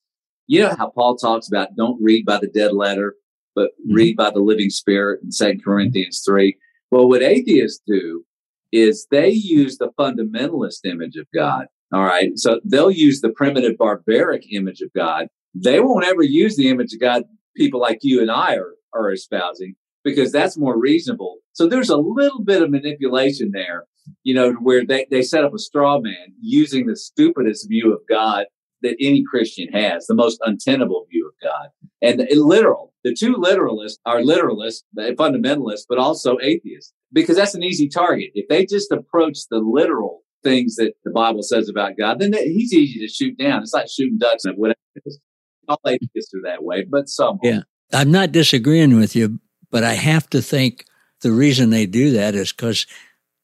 You 0.47 0.61
know 0.61 0.75
how 0.77 0.91
Paul 0.91 1.15
talks 1.15 1.47
about 1.47 1.75
don't 1.75 2.01
read 2.01 2.25
by 2.25 2.37
the 2.37 2.47
dead 2.47 2.73
letter, 2.73 3.15
but 3.55 3.71
mm-hmm. 3.71 3.95
read 3.95 4.15
by 4.15 4.29
the 4.29 4.39
living 4.39 4.69
spirit 4.69 5.21
in 5.23 5.31
Second 5.31 5.63
Corinthians 5.63 6.21
3. 6.25 6.55
Well, 6.91 7.07
what 7.07 7.23
atheists 7.23 7.81
do 7.85 8.25
is 8.71 9.07
they 9.11 9.29
use 9.29 9.77
the 9.77 9.89
fundamentalist 9.97 10.85
image 10.85 11.15
of 11.15 11.27
God. 11.33 11.67
All 11.93 12.03
right. 12.03 12.31
So 12.35 12.59
they'll 12.65 12.91
use 12.91 13.21
the 13.21 13.29
primitive 13.29 13.77
barbaric 13.77 14.51
image 14.51 14.81
of 14.81 14.91
God. 14.93 15.27
They 15.53 15.79
won't 15.79 16.05
ever 16.05 16.23
use 16.23 16.57
the 16.57 16.69
image 16.69 16.93
of 16.93 16.99
God 16.99 17.23
people 17.55 17.79
like 17.79 17.99
you 18.01 18.21
and 18.21 18.29
I 18.29 18.55
are, 18.55 18.73
are 18.93 19.11
espousing 19.11 19.75
because 20.03 20.31
that's 20.31 20.57
more 20.57 20.77
reasonable. 20.77 21.37
So 21.53 21.67
there's 21.67 21.89
a 21.89 21.97
little 21.97 22.43
bit 22.43 22.61
of 22.61 22.69
manipulation 22.69 23.51
there 23.53 23.85
you 24.23 24.33
know, 24.33 24.53
where 24.53 24.85
they, 24.85 25.05
they 25.09 25.21
set 25.21 25.43
up 25.43 25.53
a 25.53 25.59
straw 25.59 25.99
man 25.99 26.33
using 26.41 26.85
the 26.85 26.95
stupidest 26.95 27.67
view 27.69 27.93
of 27.93 28.01
God 28.09 28.45
that 28.81 28.97
any 28.99 29.23
Christian 29.23 29.67
has, 29.73 30.05
the 30.05 30.15
most 30.15 30.39
untenable 30.43 31.05
view 31.09 31.27
of 31.27 31.33
God. 31.41 31.69
And 32.01 32.27
literal, 32.31 32.93
the 33.03 33.15
two 33.15 33.35
literalists 33.35 33.97
are 34.05 34.21
literalists, 34.21 34.83
fundamentalists, 34.97 35.85
but 35.87 35.97
also 35.97 36.37
atheists, 36.41 36.93
because 37.13 37.37
that's 37.37 37.55
an 37.55 37.63
easy 37.63 37.87
target. 37.87 38.31
If 38.33 38.47
they 38.47 38.65
just 38.65 38.91
approach 38.91 39.39
the 39.49 39.59
literal 39.59 40.23
things 40.43 40.75
that 40.75 40.93
the 41.03 41.11
Bible 41.11 41.41
says 41.41 41.69
about 41.69 41.97
God, 41.97 42.19
then 42.19 42.33
he's 42.33 42.73
easy 42.73 42.99
to 42.99 43.07
shoot 43.07 43.37
down. 43.37 43.63
It's 43.63 43.73
like 43.73 43.87
shooting 43.89 44.17
ducks 44.19 44.45
and 44.45 44.57
whatever 44.57 44.77
it 44.95 45.03
is. 45.05 45.19
All 45.67 45.79
atheists 45.87 46.33
are 46.35 46.43
that 46.43 46.63
way, 46.63 46.83
but 46.83 47.09
some. 47.09 47.39
Yeah. 47.41 47.61
I'm 47.91 48.11
not 48.11 48.31
disagreeing 48.31 48.97
with 48.97 49.15
you, 49.15 49.39
but 49.71 49.83
I 49.83 49.93
have 49.93 50.29
to 50.31 50.41
think 50.41 50.85
the 51.21 51.31
reason 51.31 51.69
they 51.69 51.85
do 51.85 52.11
that 52.11 52.35
is 52.35 52.51
because 52.51 52.85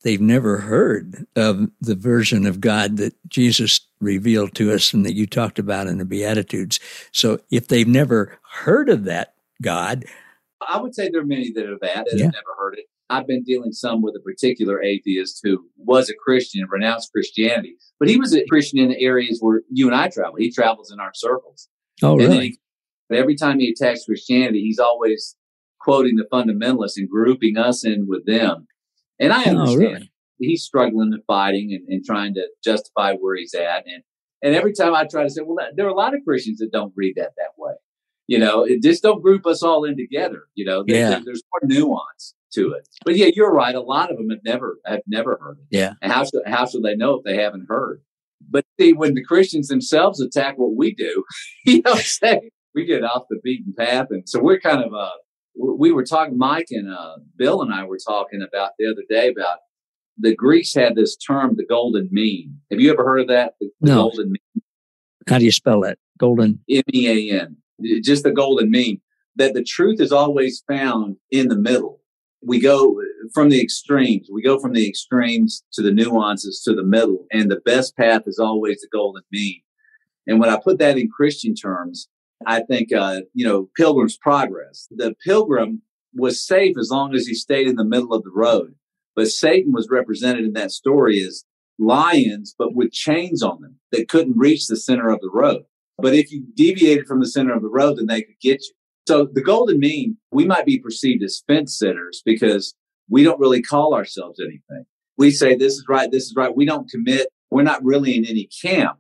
they've 0.03 0.21
never 0.21 0.57
heard 0.57 1.25
of 1.35 1.69
the 1.79 1.95
version 1.95 2.45
of 2.45 2.59
God 2.59 2.97
that 2.97 3.15
Jesus 3.27 3.79
revealed 3.99 4.55
to 4.55 4.71
us 4.71 4.93
and 4.93 5.05
that 5.05 5.15
you 5.15 5.27
talked 5.27 5.59
about 5.59 5.87
in 5.87 5.99
the 5.99 6.05
Beatitudes. 6.05 6.79
So 7.11 7.39
if 7.51 7.67
they've 7.67 7.87
never 7.87 8.39
heard 8.51 8.89
of 8.89 9.05
that 9.05 9.33
God, 9.61 10.05
I 10.67 10.79
would 10.79 10.93
say 10.93 11.09
there 11.09 11.21
are 11.21 11.25
many 11.25 11.51
that 11.53 11.67
have 11.67 11.79
that, 11.81 12.05
that 12.09 12.17
yeah. 12.17 12.25
have 12.25 12.33
never 12.33 12.55
heard 12.57 12.77
it. 12.77 12.85
I've 13.09 13.27
been 13.27 13.43
dealing 13.43 13.73
some 13.73 14.01
with 14.01 14.15
a 14.15 14.21
particular 14.21 14.81
atheist 14.81 15.41
who 15.43 15.65
was 15.77 16.09
a 16.09 16.13
Christian 16.15 16.61
and 16.61 16.71
renounced 16.71 17.11
Christianity, 17.11 17.75
but 17.99 18.07
he 18.07 18.17
was 18.17 18.33
a 18.33 18.45
Christian 18.45 18.79
in 18.79 18.89
the 18.89 19.01
areas 19.01 19.39
where 19.41 19.61
you 19.69 19.87
and 19.87 19.95
I 19.95 20.07
travel. 20.07 20.35
He 20.37 20.51
travels 20.51 20.91
in 20.91 20.99
our 20.99 21.11
circles. 21.13 21.67
Oh, 22.01 22.13
and 22.13 22.21
really? 22.21 22.57
He, 23.09 23.17
every 23.17 23.35
time 23.35 23.59
he 23.59 23.69
attacks 23.69 24.05
Christianity, 24.05 24.61
he's 24.61 24.79
always 24.79 25.35
quoting 25.81 26.15
the 26.15 26.27
fundamentalists 26.31 26.97
and 26.97 27.09
grouping 27.09 27.57
us 27.57 27.85
in 27.85 28.07
with 28.07 28.25
them. 28.25 28.67
And 29.19 29.33
I 29.33 29.43
understand. 29.43 29.67
Oh, 29.67 29.75
really? 29.75 30.11
He's 30.39 30.63
struggling 30.63 31.13
and 31.13 31.23
fighting 31.27 31.71
and, 31.73 31.87
and, 31.87 32.03
trying 32.03 32.33
to 32.33 32.47
justify 32.63 33.13
where 33.13 33.35
he's 33.35 33.53
at. 33.53 33.85
And 33.85 34.03
and 34.41 34.55
every 34.55 34.73
time 34.73 34.95
I 34.95 35.05
try 35.05 35.21
to 35.21 35.29
say, 35.29 35.41
well, 35.45 35.67
there 35.75 35.85
are 35.85 35.89
a 35.89 35.95
lot 35.95 36.15
of 36.15 36.21
Christians 36.25 36.57
that 36.59 36.71
don't 36.71 36.93
read 36.95 37.13
that 37.17 37.33
that 37.37 37.51
way. 37.57 37.73
You 38.27 38.39
know, 38.39 38.63
it, 38.63 38.81
just 38.81 39.03
don't 39.03 39.21
group 39.21 39.45
us 39.45 39.62
all 39.63 39.84
in 39.84 39.97
together. 39.97 40.43
You 40.55 40.65
know, 40.65 40.84
there, 40.88 40.95
Yeah. 40.97 41.10
there- 41.12 41.21
there's 41.25 41.43
more 41.51 41.62
nuance 41.69 42.34
to 42.53 42.71
it. 42.73 42.88
But 43.05 43.17
yeah, 43.17 43.29
you're 43.36 43.51
right. 43.53 43.75
A 43.75 43.81
lot 43.81 44.12
of 44.12 44.17
them 44.17 44.29
have 44.29 44.39
never 44.45 44.77
have 44.86 45.01
never 45.07 45.38
heard 45.41 45.57
it. 45.60 45.65
Yeah. 45.77 45.93
And 46.01 46.12
how 46.12 46.23
should 46.25 46.41
how 46.45 46.65
should 46.65 46.84
they 46.84 46.95
know 46.95 47.15
if 47.15 47.23
they 47.23 47.36
haven't 47.41 47.65
heard? 47.67 48.01
But 48.49 48.65
see, 48.79 48.93
when 48.93 49.13
the 49.13 49.23
Christians 49.23 49.67
themselves 49.67 50.19
attack 50.19 50.57
what 50.57 50.75
we 50.75 50.93
do, 50.95 51.23
you 51.65 51.81
know, 51.84 51.91
what 51.91 51.99
I'm 51.99 52.03
saying 52.05 52.49
we 52.73 52.86
get 52.86 53.03
off 53.03 53.23
the 53.29 53.39
beaten 53.43 53.73
path, 53.77 54.07
and 54.12 54.27
so 54.27 54.41
we're 54.41 54.60
kind 54.60 54.84
of 54.84 54.93
uh, 54.93 55.10
we 55.55 55.91
were 55.91 56.05
talking. 56.05 56.38
Mike 56.38 56.67
and 56.71 56.89
uh, 56.93 57.17
Bill 57.38 57.62
and 57.62 57.73
I 57.73 57.84
were 57.84 57.99
talking 58.05 58.41
about 58.41 58.71
the 58.79 58.86
other 58.89 59.03
day 59.10 59.27
about 59.29 59.60
the 60.17 60.36
Greeks 60.36 60.73
had 60.73 60.95
this 60.95 61.15
term, 61.17 61.55
the 61.57 61.65
golden 61.65 62.07
mean. 62.12 62.60
Have 62.69 62.79
you 62.79 62.91
ever 62.91 63.03
heard 63.03 63.21
of 63.21 63.27
that? 63.29 63.53
The, 63.60 63.69
the 63.81 63.88
No. 63.89 63.95
golden 64.03 64.27
mean. 64.31 64.63
How 65.27 65.38
do 65.38 65.45
you 65.45 65.51
spell 65.51 65.81
that? 65.81 65.97
Golden. 66.17 66.60
M 66.69 66.84
E 66.93 67.29
A 67.31 67.41
N, 67.41 67.57
just 68.03 68.23
the 68.23 68.31
golden 68.31 68.69
mean, 68.71 69.01
that 69.35 69.53
the 69.53 69.63
truth 69.63 69.99
is 69.99 70.11
always 70.11 70.63
found 70.67 71.17
in 71.31 71.47
the 71.47 71.57
middle. 71.57 71.99
We 72.43 72.59
go 72.59 72.99
from 73.33 73.49
the 73.49 73.61
extremes, 73.61 74.27
we 74.31 74.41
go 74.41 74.59
from 74.59 74.73
the 74.73 74.87
extremes 74.87 75.63
to 75.73 75.81
the 75.81 75.91
nuances 75.91 76.61
to 76.63 76.73
the 76.73 76.83
middle, 76.83 77.25
and 77.31 77.51
the 77.51 77.61
best 77.65 77.95
path 77.95 78.23
is 78.25 78.39
always 78.39 78.81
the 78.81 78.87
golden 78.91 79.23
mean. 79.31 79.61
And 80.27 80.39
when 80.39 80.49
I 80.49 80.59
put 80.63 80.79
that 80.79 80.97
in 80.97 81.09
Christian 81.09 81.53
terms, 81.53 82.07
I 82.45 82.61
think, 82.61 82.93
uh, 82.93 83.21
you 83.33 83.45
know, 83.45 83.69
Pilgrim's 83.77 84.17
Progress. 84.17 84.87
The 84.91 85.15
pilgrim 85.23 85.81
was 86.13 86.45
safe 86.45 86.75
as 86.79 86.89
long 86.89 87.13
as 87.13 87.27
he 87.27 87.33
stayed 87.33 87.67
in 87.67 87.75
the 87.75 87.85
middle 87.85 88.13
of 88.13 88.23
the 88.23 88.31
road. 88.33 88.75
But 89.15 89.27
Satan 89.27 89.71
was 89.71 89.89
represented 89.89 90.45
in 90.45 90.53
that 90.53 90.71
story 90.71 91.21
as 91.21 91.43
lions, 91.77 92.55
but 92.57 92.75
with 92.75 92.91
chains 92.91 93.43
on 93.43 93.61
them 93.61 93.75
that 93.91 94.09
couldn't 94.09 94.37
reach 94.37 94.67
the 94.67 94.77
center 94.77 95.09
of 95.09 95.19
the 95.21 95.29
road. 95.31 95.63
But 95.97 96.15
if 96.15 96.32
you 96.32 96.45
deviated 96.56 97.06
from 97.06 97.19
the 97.19 97.27
center 97.27 97.54
of 97.54 97.62
the 97.62 97.69
road, 97.69 97.97
then 97.97 98.08
they 98.08 98.21
could 98.21 98.39
get 98.41 98.62
you. 98.62 98.73
So 99.08 99.27
the 99.32 99.41
golden 99.41 99.80
mean, 99.80 100.17
we 100.32 100.45
might 100.45 100.65
be 100.65 100.80
perceived 100.80 101.23
as 101.23 101.43
fence 101.47 101.77
sitters 101.77 102.21
because 102.25 102.73
we 103.10 103.23
don't 103.23 103.39
really 103.39 103.62
call 103.62 103.93
ourselves 103.93 104.39
anything. 104.39 104.86
We 105.17 105.32
say 105.32 105.56
this 105.56 105.73
is 105.73 105.86
right, 105.88 106.10
this 106.12 106.25
is 106.25 106.34
right. 106.36 106.56
We 106.56 106.65
don't 106.65 106.89
commit. 106.89 107.27
We're 107.51 107.63
not 107.63 107.84
really 107.84 108.15
in 108.15 108.25
any 108.25 108.49
camp. 108.62 108.97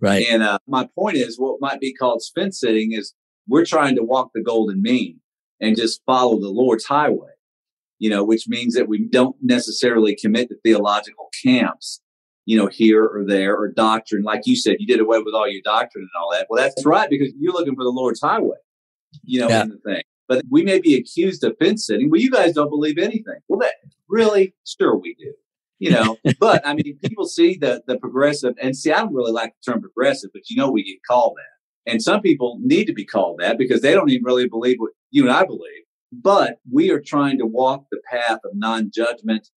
Right. 0.00 0.26
And 0.28 0.42
uh, 0.42 0.58
my 0.66 0.88
point 0.98 1.16
is, 1.16 1.38
what 1.38 1.60
might 1.60 1.80
be 1.80 1.94
called 1.94 2.22
fence 2.34 2.58
sitting 2.58 2.92
is 2.92 3.14
we're 3.48 3.64
trying 3.64 3.94
to 3.96 4.02
walk 4.02 4.32
the 4.34 4.42
golden 4.42 4.82
mean 4.82 5.20
and 5.60 5.76
just 5.76 6.02
follow 6.04 6.40
the 6.40 6.48
Lord's 6.48 6.84
highway. 6.84 7.30
You 8.00 8.10
know, 8.10 8.24
which 8.24 8.48
means 8.48 8.74
that 8.74 8.88
we 8.88 9.06
don't 9.06 9.36
necessarily 9.40 10.16
commit 10.20 10.48
to 10.48 10.56
theological 10.64 11.28
camps. 11.44 12.01
You 12.44 12.56
know, 12.58 12.66
here 12.66 13.04
or 13.04 13.24
there 13.24 13.56
or 13.56 13.68
doctrine, 13.68 14.22
like 14.24 14.42
you 14.46 14.56
said, 14.56 14.76
you 14.80 14.86
did 14.86 15.00
away 15.00 15.18
with 15.18 15.34
all 15.34 15.48
your 15.48 15.62
doctrine 15.64 16.02
and 16.02 16.22
all 16.22 16.32
that. 16.32 16.46
Well, 16.50 16.60
that's 16.62 16.84
right 16.84 17.08
because 17.08 17.32
you're 17.38 17.52
looking 17.52 17.76
for 17.76 17.84
the 17.84 17.90
Lord's 17.90 18.20
highway. 18.20 18.56
You 19.22 19.40
know, 19.40 19.48
Yeah. 19.48 19.62
in 19.62 19.68
the 19.70 19.78
thing. 19.78 20.02
But 20.28 20.44
we 20.50 20.62
may 20.64 20.80
be 20.80 20.96
accused 20.96 21.44
of 21.44 21.56
fence 21.58 21.86
sitting. 21.86 22.10
Well, 22.10 22.20
you 22.20 22.30
guys 22.30 22.54
don't 22.54 22.70
believe 22.70 22.98
anything. 22.98 23.38
Well, 23.48 23.60
that 23.60 23.74
really, 24.08 24.54
sure 24.64 24.96
we 24.96 25.14
do 25.18 25.32
you 25.82 25.90
know 25.90 26.16
but 26.38 26.64
i 26.66 26.74
mean 26.74 26.96
people 27.04 27.24
see 27.26 27.56
the 27.60 27.82
the 27.88 27.98
progressive 27.98 28.54
and 28.62 28.76
see 28.76 28.92
i 28.92 29.00
don't 29.00 29.12
really 29.12 29.32
like 29.32 29.52
the 29.64 29.72
term 29.72 29.80
progressive 29.80 30.30
but 30.32 30.48
you 30.48 30.56
know 30.56 30.70
we 30.70 30.84
get 30.84 30.98
called 31.08 31.34
that 31.36 31.90
and 31.90 32.00
some 32.00 32.20
people 32.20 32.58
need 32.62 32.84
to 32.84 32.92
be 32.92 33.04
called 33.04 33.40
that 33.40 33.58
because 33.58 33.80
they 33.82 33.92
don't 33.92 34.08
even 34.08 34.22
really 34.24 34.48
believe 34.48 34.76
what 34.78 34.92
you 35.10 35.24
and 35.24 35.32
i 35.32 35.44
believe 35.44 35.82
but 36.12 36.58
we 36.70 36.90
are 36.90 37.00
trying 37.00 37.36
to 37.36 37.46
walk 37.46 37.84
the 37.90 38.00
path 38.08 38.38
of 38.44 38.52
non-judgment 38.54 39.48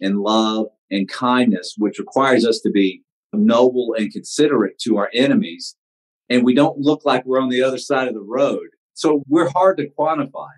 and 0.00 0.20
love 0.20 0.66
and 0.90 1.08
kindness 1.08 1.74
which 1.78 1.98
requires 1.98 2.44
us 2.44 2.60
to 2.60 2.70
be 2.70 3.02
noble 3.32 3.94
and 3.96 4.12
considerate 4.12 4.78
to 4.78 4.96
our 4.96 5.10
enemies 5.14 5.76
and 6.28 6.44
we 6.44 6.54
don't 6.54 6.78
look 6.78 7.04
like 7.04 7.24
we're 7.24 7.40
on 7.40 7.48
the 7.48 7.62
other 7.62 7.78
side 7.78 8.08
of 8.08 8.14
the 8.14 8.20
road 8.20 8.68
so 8.94 9.22
we're 9.28 9.50
hard 9.50 9.76
to 9.76 9.88
quantify 9.98 10.48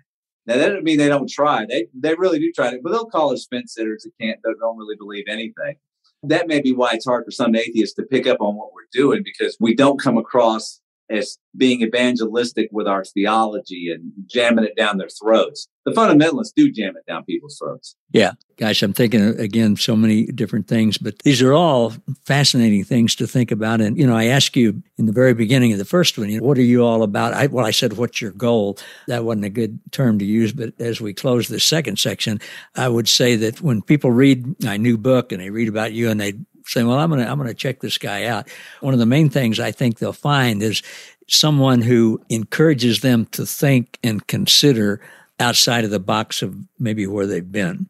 now 0.45 0.55
that 0.55 0.67
doesn't 0.67 0.83
mean 0.83 0.97
they 0.97 1.07
don't 1.07 1.29
try. 1.29 1.65
They 1.65 1.87
they 1.93 2.15
really 2.15 2.39
do 2.39 2.51
try 2.51 2.69
it, 2.69 2.81
but 2.83 2.91
they'll 2.91 3.05
call 3.05 3.31
us 3.31 3.47
fence 3.49 3.73
sitters 3.73 4.03
that 4.03 4.11
can't 4.19 4.39
that 4.43 4.55
don't 4.59 4.77
really 4.77 4.95
believe 4.95 5.25
anything. 5.27 5.75
That 6.23 6.47
may 6.47 6.61
be 6.61 6.73
why 6.73 6.93
it's 6.93 7.05
hard 7.05 7.25
for 7.25 7.31
some 7.31 7.55
atheists 7.55 7.95
to 7.95 8.03
pick 8.03 8.27
up 8.27 8.41
on 8.41 8.55
what 8.55 8.73
we're 8.73 8.81
doing 8.91 9.23
because 9.23 9.57
we 9.59 9.75
don't 9.75 9.99
come 9.99 10.17
across 10.17 10.81
as 11.09 11.37
being 11.55 11.81
evangelistic 11.81 12.69
with 12.71 12.87
our 12.87 13.03
theology 13.03 13.91
and 13.93 14.11
jamming 14.25 14.65
it 14.65 14.75
down 14.75 14.97
their 14.97 15.09
throats. 15.09 15.67
The 15.85 15.91
fundamentalists 15.91 16.53
do 16.55 16.71
jam 16.71 16.93
it 16.95 17.05
down 17.05 17.25
people's 17.25 17.57
throats. 17.57 17.95
Yeah. 18.11 18.31
Gosh, 18.57 18.81
I'm 18.81 18.93
thinking 18.93 19.21
again 19.39 19.75
so 19.75 19.95
many 19.95 20.25
different 20.27 20.67
things, 20.67 20.97
but 20.97 21.19
these 21.19 21.41
are 21.41 21.53
all 21.53 21.93
fascinating 22.25 22.83
things 22.83 23.15
to 23.15 23.27
think 23.27 23.51
about. 23.51 23.81
And 23.81 23.97
you 23.97 24.07
know, 24.07 24.15
I 24.15 24.25
asked 24.25 24.55
you 24.55 24.81
in 24.97 25.07
the 25.07 25.11
very 25.11 25.33
beginning 25.33 25.73
of 25.73 25.79
the 25.79 25.85
first 25.85 26.17
one, 26.17 26.29
you 26.29 26.39
know, 26.39 26.45
what 26.45 26.57
are 26.57 26.61
you 26.61 26.85
all 26.85 27.03
about? 27.03 27.33
I, 27.33 27.47
well, 27.47 27.65
I 27.65 27.71
said, 27.71 27.93
"What's 27.93 28.21
your 28.21 28.31
goal?" 28.31 28.77
That 29.07 29.25
wasn't 29.25 29.45
a 29.45 29.49
good 29.49 29.79
term 29.91 30.19
to 30.19 30.25
use, 30.25 30.53
but 30.53 30.73
as 30.79 31.01
we 31.01 31.13
close 31.13 31.47
this 31.47 31.63
second 31.63 31.99
section, 31.99 32.39
I 32.75 32.87
would 32.87 33.09
say 33.09 33.35
that 33.37 33.61
when 33.61 33.81
people 33.81 34.11
read 34.11 34.63
my 34.63 34.77
new 34.77 34.97
book 34.97 35.31
and 35.31 35.41
they 35.41 35.49
read 35.49 35.67
about 35.67 35.93
you 35.93 36.09
and 36.09 36.21
they 36.21 36.33
say, 36.65 36.83
"Well, 36.83 36.99
I'm 36.99 37.09
going 37.09 37.23
to 37.23 37.29
I'm 37.29 37.37
going 37.37 37.49
to 37.49 37.53
check 37.53 37.79
this 37.81 37.97
guy 37.97 38.25
out," 38.25 38.47
one 38.81 38.93
of 38.93 38.99
the 38.99 39.05
main 39.05 39.29
things 39.29 39.59
I 39.59 39.71
think 39.71 39.99
they'll 39.99 40.13
find 40.13 40.61
is 40.61 40.81
someone 41.27 41.81
who 41.81 42.21
encourages 42.29 43.01
them 43.01 43.25
to 43.27 43.45
think 43.45 43.97
and 44.03 44.25
consider 44.27 45.01
outside 45.39 45.83
of 45.83 45.91
the 45.91 45.99
box 45.99 46.41
of 46.41 46.55
maybe 46.79 47.07
where 47.07 47.27
they've 47.27 47.51
been. 47.51 47.87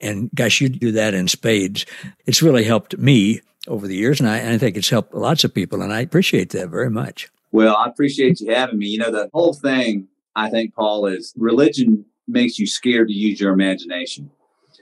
And 0.00 0.30
gosh, 0.34 0.60
you 0.60 0.68
do 0.68 0.92
that 0.92 1.14
in 1.14 1.28
spades. 1.28 1.84
It's 2.26 2.42
really 2.42 2.64
helped 2.64 2.96
me 2.98 3.40
over 3.66 3.86
the 3.86 3.96
years, 3.96 4.20
and 4.20 4.28
I, 4.28 4.38
and 4.38 4.54
I 4.54 4.58
think 4.58 4.76
it's 4.76 4.88
helped 4.88 5.14
lots 5.14 5.44
of 5.44 5.52
people, 5.52 5.82
and 5.82 5.92
I 5.92 6.00
appreciate 6.00 6.50
that 6.50 6.68
very 6.68 6.90
much. 6.90 7.28
Well, 7.52 7.76
I 7.76 7.86
appreciate 7.88 8.40
you 8.40 8.54
having 8.54 8.78
me. 8.78 8.86
You 8.86 8.98
know, 8.98 9.10
the 9.10 9.28
whole 9.32 9.54
thing, 9.54 10.08
I 10.36 10.50
think, 10.50 10.74
Paul, 10.74 11.06
is 11.06 11.34
religion 11.36 12.04
makes 12.26 12.58
you 12.58 12.66
scared 12.66 13.08
to 13.08 13.14
use 13.14 13.40
your 13.40 13.52
imagination. 13.52 14.30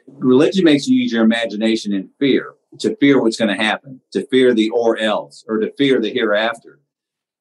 Religion 0.07 0.65
makes 0.65 0.87
you 0.87 1.01
use 1.01 1.13
your 1.13 1.25
imagination 1.25 1.93
in 1.93 2.11
fear, 2.19 2.55
to 2.81 2.97
fear 2.97 3.23
what's 3.23 3.37
going 3.37 3.57
to 3.57 3.63
happen, 3.63 4.01
to 4.13 4.27
fear 4.27 4.55
the 4.55 4.71
or 4.71 4.99
else, 4.99 5.45
or 5.49 5.59
to 5.59 5.73
fear 5.77 6.01
the 6.01 6.13
hereafter. 6.13 6.81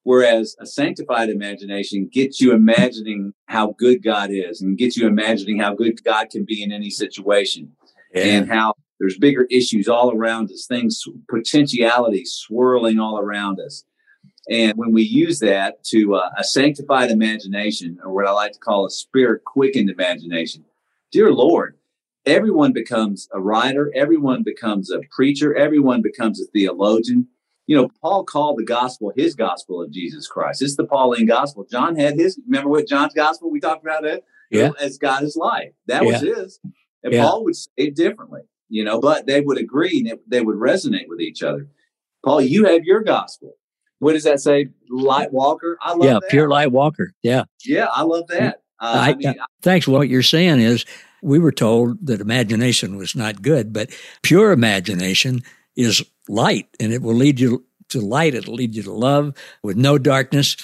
Whereas 0.02 0.54
a 0.60 0.66
sanctified 0.66 1.30
imagination 1.30 2.08
gets 2.12 2.40
you 2.40 2.52
imagining 2.52 3.34
how 3.46 3.74
good 3.78 4.04
God 4.04 4.30
is 4.30 4.62
and 4.62 4.78
gets 4.78 4.96
you 4.96 5.06
imagining 5.06 5.58
how 5.58 5.74
good 5.74 6.02
God 6.04 6.30
can 6.30 6.44
be 6.44 6.62
in 6.62 6.70
any 6.70 6.90
situation 6.90 7.72
and 8.14 8.48
how 8.48 8.74
there's 8.98 9.18
bigger 9.18 9.46
issues 9.50 9.88
all 9.88 10.12
around 10.12 10.50
us, 10.50 10.66
things, 10.66 11.02
potentialities 11.28 12.32
swirling 12.32 12.98
all 12.98 13.18
around 13.18 13.58
us. 13.60 13.84
And 14.48 14.74
when 14.76 14.92
we 14.92 15.02
use 15.02 15.40
that 15.40 15.82
to 15.86 16.14
uh, 16.14 16.30
a 16.38 16.44
sanctified 16.44 17.10
imagination, 17.10 17.98
or 18.04 18.12
what 18.12 18.26
I 18.26 18.30
like 18.30 18.52
to 18.52 18.58
call 18.60 18.86
a 18.86 18.90
spirit 18.90 19.44
quickened 19.44 19.90
imagination, 19.90 20.64
dear 21.10 21.32
Lord, 21.32 21.75
everyone 22.26 22.72
becomes 22.72 23.28
a 23.32 23.40
writer, 23.40 23.92
everyone 23.94 24.42
becomes 24.42 24.90
a 24.90 25.00
preacher, 25.10 25.54
everyone 25.54 26.02
becomes 26.02 26.40
a 26.40 26.46
theologian. 26.46 27.28
You 27.66 27.76
know, 27.76 27.90
Paul 28.00 28.24
called 28.24 28.58
the 28.58 28.64
gospel 28.64 29.12
his 29.16 29.34
gospel 29.34 29.82
of 29.82 29.90
Jesus 29.90 30.28
Christ. 30.28 30.62
It's 30.62 30.76
the 30.76 30.84
Pauline 30.84 31.26
gospel. 31.26 31.66
John 31.70 31.96
had 31.96 32.14
his, 32.14 32.38
remember 32.46 32.68
what 32.68 32.86
John's 32.86 33.14
gospel 33.14 33.50
we 33.50 33.60
talked 33.60 33.82
about 33.82 34.04
it? 34.04 34.24
Yeah. 34.50 34.70
As 34.80 34.98
God 34.98 35.24
is 35.24 35.36
life. 35.36 35.72
That 35.86 36.04
was 36.04 36.20
his. 36.20 36.60
And 37.02 37.12
Yeah. 37.12 37.22
Paul 37.22 37.44
would 37.44 37.56
say 37.56 37.70
it 37.76 37.96
differently, 37.96 38.42
you 38.68 38.84
know, 38.84 39.00
but 39.00 39.26
they 39.26 39.40
would 39.40 39.58
agree 39.58 39.98
and 39.98 40.08
it, 40.08 40.30
they 40.30 40.42
would 40.42 40.56
resonate 40.56 41.08
with 41.08 41.20
each 41.20 41.42
other. 41.42 41.68
Paul, 42.24 42.40
you 42.40 42.64
have 42.66 42.84
your 42.84 43.02
gospel. 43.02 43.54
What 43.98 44.12
does 44.12 44.24
that 44.24 44.40
say? 44.40 44.68
Light 44.90 45.32
walker? 45.32 45.78
I 45.80 45.92
love 45.92 46.04
yeah, 46.04 46.12
that. 46.14 46.28
pure 46.30 46.48
light 46.48 46.70
walker. 46.70 47.12
Yeah. 47.22 47.44
Yeah, 47.64 47.86
I 47.92 48.02
love 48.02 48.28
that. 48.28 48.62
Uh, 48.80 48.94
I- 48.94 49.08
I, 49.10 49.14
mean, 49.14 49.34
Thanks. 49.62 49.88
What 49.88 50.08
you're 50.08 50.22
saying 50.22 50.60
is 50.60 50.84
we 51.26 51.40
were 51.40 51.52
told 51.52 52.06
that 52.06 52.20
imagination 52.20 52.96
was 52.96 53.16
not 53.16 53.42
good, 53.42 53.72
but 53.72 53.90
pure 54.22 54.52
imagination 54.52 55.42
is 55.74 56.04
light 56.28 56.68
and 56.78 56.92
it 56.92 57.02
will 57.02 57.14
lead 57.14 57.40
you 57.40 57.64
to 57.88 58.00
light. 58.00 58.34
It'll 58.34 58.54
lead 58.54 58.76
you 58.76 58.84
to 58.84 58.92
love 58.92 59.36
with 59.62 59.76
no 59.76 59.98
darkness. 59.98 60.56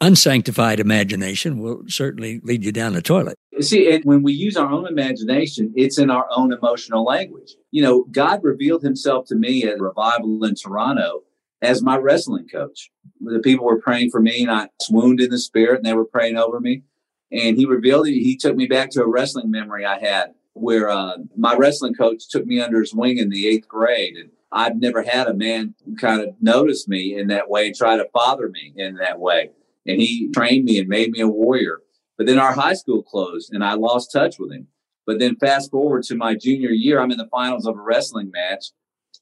Unsanctified 0.00 0.80
imagination 0.80 1.58
will 1.58 1.82
certainly 1.86 2.40
lead 2.42 2.64
you 2.64 2.72
down 2.72 2.94
the 2.94 3.02
toilet. 3.02 3.36
see, 3.60 4.00
when 4.04 4.22
we 4.22 4.32
use 4.32 4.56
our 4.56 4.70
own 4.70 4.86
imagination, 4.86 5.72
it's 5.76 5.98
in 5.98 6.10
our 6.10 6.26
own 6.34 6.50
emotional 6.50 7.04
language. 7.04 7.54
You 7.70 7.82
know, 7.82 8.04
God 8.10 8.42
revealed 8.42 8.82
himself 8.82 9.26
to 9.26 9.34
me 9.34 9.64
at 9.64 9.78
revival 9.78 10.42
in 10.44 10.54
Toronto 10.54 11.24
as 11.60 11.82
my 11.82 11.96
wrestling 11.98 12.48
coach. 12.48 12.90
The 13.20 13.40
people 13.40 13.66
were 13.66 13.80
praying 13.80 14.10
for 14.10 14.20
me 14.20 14.42
and 14.42 14.50
I 14.50 14.68
swooned 14.80 15.20
in 15.20 15.30
the 15.30 15.38
spirit 15.38 15.76
and 15.76 15.84
they 15.84 15.94
were 15.94 16.06
praying 16.06 16.38
over 16.38 16.58
me. 16.58 16.84
And 17.32 17.56
he 17.56 17.66
revealed 17.66 18.06
it. 18.06 18.12
He 18.12 18.36
took 18.36 18.56
me 18.56 18.66
back 18.66 18.90
to 18.90 19.02
a 19.02 19.08
wrestling 19.08 19.50
memory 19.50 19.84
I 19.84 19.98
had 19.98 20.34
where 20.54 20.88
uh, 20.88 21.18
my 21.36 21.54
wrestling 21.54 21.94
coach 21.94 22.28
took 22.28 22.46
me 22.46 22.60
under 22.60 22.80
his 22.80 22.94
wing 22.94 23.18
in 23.18 23.28
the 23.28 23.46
eighth 23.46 23.68
grade. 23.68 24.16
And 24.16 24.30
I've 24.52 24.76
never 24.76 25.02
had 25.02 25.26
a 25.26 25.34
man 25.34 25.74
kind 26.00 26.22
of 26.22 26.34
notice 26.40 26.88
me 26.88 27.18
in 27.18 27.28
that 27.28 27.50
way 27.50 27.66
and 27.66 27.76
try 27.76 27.96
to 27.96 28.08
father 28.12 28.48
me 28.48 28.72
in 28.76 28.94
that 28.96 29.18
way. 29.20 29.50
And 29.86 30.00
he 30.00 30.30
trained 30.32 30.64
me 30.64 30.78
and 30.78 30.88
made 30.88 31.10
me 31.10 31.20
a 31.20 31.28
warrior. 31.28 31.80
But 32.16 32.26
then 32.26 32.38
our 32.38 32.52
high 32.52 32.74
school 32.74 33.02
closed 33.02 33.52
and 33.52 33.62
I 33.62 33.74
lost 33.74 34.12
touch 34.12 34.38
with 34.38 34.52
him. 34.52 34.68
But 35.06 35.18
then 35.18 35.36
fast 35.36 35.70
forward 35.70 36.04
to 36.04 36.16
my 36.16 36.34
junior 36.34 36.70
year, 36.70 37.00
I'm 37.00 37.12
in 37.12 37.18
the 37.18 37.28
finals 37.28 37.66
of 37.66 37.76
a 37.76 37.82
wrestling 37.82 38.30
match 38.32 38.66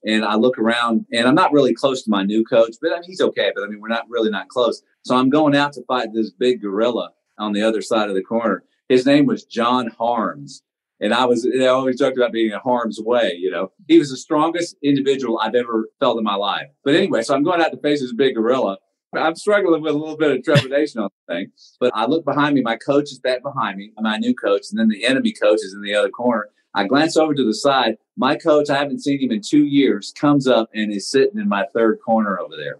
And 0.06 0.24
I 0.24 0.36
look 0.36 0.58
around 0.58 1.06
and 1.12 1.26
I'm 1.26 1.34
not 1.34 1.52
really 1.52 1.74
close 1.74 2.02
to 2.04 2.10
my 2.10 2.22
new 2.22 2.44
coach, 2.44 2.76
but 2.80 2.92
I 2.92 2.96
mean, 2.96 3.04
he's 3.06 3.20
okay. 3.20 3.50
But 3.54 3.64
I 3.64 3.66
mean, 3.68 3.80
we're 3.80 3.88
not 3.88 4.08
really 4.08 4.30
not 4.30 4.48
close. 4.48 4.82
So 5.02 5.16
I'm 5.16 5.30
going 5.30 5.56
out 5.56 5.72
to 5.74 5.84
fight 5.86 6.12
this 6.12 6.30
big 6.30 6.62
gorilla 6.62 7.10
on 7.38 7.52
the 7.52 7.62
other 7.62 7.82
side 7.82 8.08
of 8.08 8.14
the 8.14 8.22
corner. 8.22 8.64
His 8.88 9.06
name 9.06 9.26
was 9.26 9.44
John 9.44 9.88
Harms. 9.88 10.62
And 11.00 11.12
I 11.12 11.24
was, 11.24 11.46
I 11.46 11.66
always 11.66 11.98
talked 11.98 12.16
about 12.16 12.32
being 12.32 12.52
in 12.52 12.58
harm's 12.60 13.00
way, 13.00 13.36
you 13.36 13.50
know. 13.50 13.72
He 13.88 13.98
was 13.98 14.10
the 14.10 14.16
strongest 14.16 14.76
individual 14.82 15.40
I've 15.40 15.54
ever 15.54 15.88
felt 15.98 16.18
in 16.18 16.24
my 16.24 16.36
life. 16.36 16.68
But 16.84 16.94
anyway, 16.94 17.22
so 17.22 17.34
I'm 17.34 17.42
going 17.42 17.60
out 17.60 17.72
to 17.72 17.78
face 17.78 18.00
this 18.00 18.12
big 18.12 18.36
gorilla. 18.36 18.78
I'm 19.12 19.34
struggling 19.34 19.82
with 19.82 19.94
a 19.94 19.98
little 19.98 20.16
bit 20.16 20.36
of 20.36 20.42
trepidation 20.42 21.00
on 21.00 21.10
the 21.26 21.34
thing. 21.34 21.52
But 21.80 21.92
I 21.94 22.06
look 22.06 22.24
behind 22.24 22.54
me, 22.54 22.62
my 22.62 22.76
coach 22.76 23.12
is 23.12 23.18
back 23.18 23.42
behind 23.42 23.76
me, 23.76 23.92
my 23.98 24.16
new 24.18 24.34
coach, 24.34 24.66
and 24.70 24.78
then 24.78 24.88
the 24.88 25.04
enemy 25.04 25.32
coach 25.32 25.60
is 25.62 25.74
in 25.74 25.82
the 25.82 25.94
other 25.94 26.10
corner. 26.10 26.48
I 26.74 26.86
glance 26.86 27.16
over 27.16 27.34
to 27.34 27.44
the 27.44 27.54
side. 27.54 27.96
My 28.16 28.36
coach, 28.36 28.70
I 28.70 28.78
haven't 28.78 29.02
seen 29.02 29.20
him 29.20 29.30
in 29.30 29.40
two 29.40 29.64
years, 29.64 30.12
comes 30.18 30.48
up 30.48 30.68
and 30.74 30.92
is 30.92 31.10
sitting 31.10 31.38
in 31.38 31.48
my 31.48 31.66
third 31.74 31.98
corner 32.04 32.40
over 32.40 32.56
there. 32.56 32.78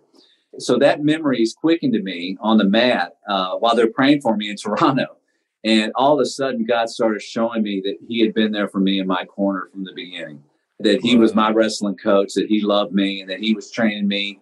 So 0.58 0.78
that 0.78 1.02
memory 1.02 1.42
is 1.42 1.54
quickened 1.54 1.94
to 1.94 2.02
me 2.02 2.36
on 2.40 2.58
the 2.58 2.64
mat 2.64 3.16
uh, 3.28 3.54
while 3.56 3.74
they're 3.74 3.90
praying 3.90 4.20
for 4.20 4.36
me 4.36 4.50
in 4.50 4.56
Toronto. 4.56 5.16
And 5.64 5.92
all 5.94 6.14
of 6.14 6.20
a 6.20 6.26
sudden, 6.26 6.64
God 6.64 6.90
started 6.90 7.22
showing 7.22 7.62
me 7.62 7.80
that 7.84 7.96
He 8.06 8.20
had 8.20 8.34
been 8.34 8.52
there 8.52 8.68
for 8.68 8.80
me 8.80 9.00
in 9.00 9.06
my 9.06 9.24
corner 9.24 9.68
from 9.72 9.84
the 9.84 9.92
beginning, 9.94 10.42
that 10.80 11.00
He 11.00 11.16
was 11.16 11.34
my 11.34 11.50
wrestling 11.50 11.96
coach, 11.96 12.34
that 12.34 12.46
He 12.48 12.60
loved 12.60 12.92
me, 12.92 13.22
and 13.22 13.30
that 13.30 13.40
He 13.40 13.54
was 13.54 13.70
training 13.70 14.06
me. 14.06 14.40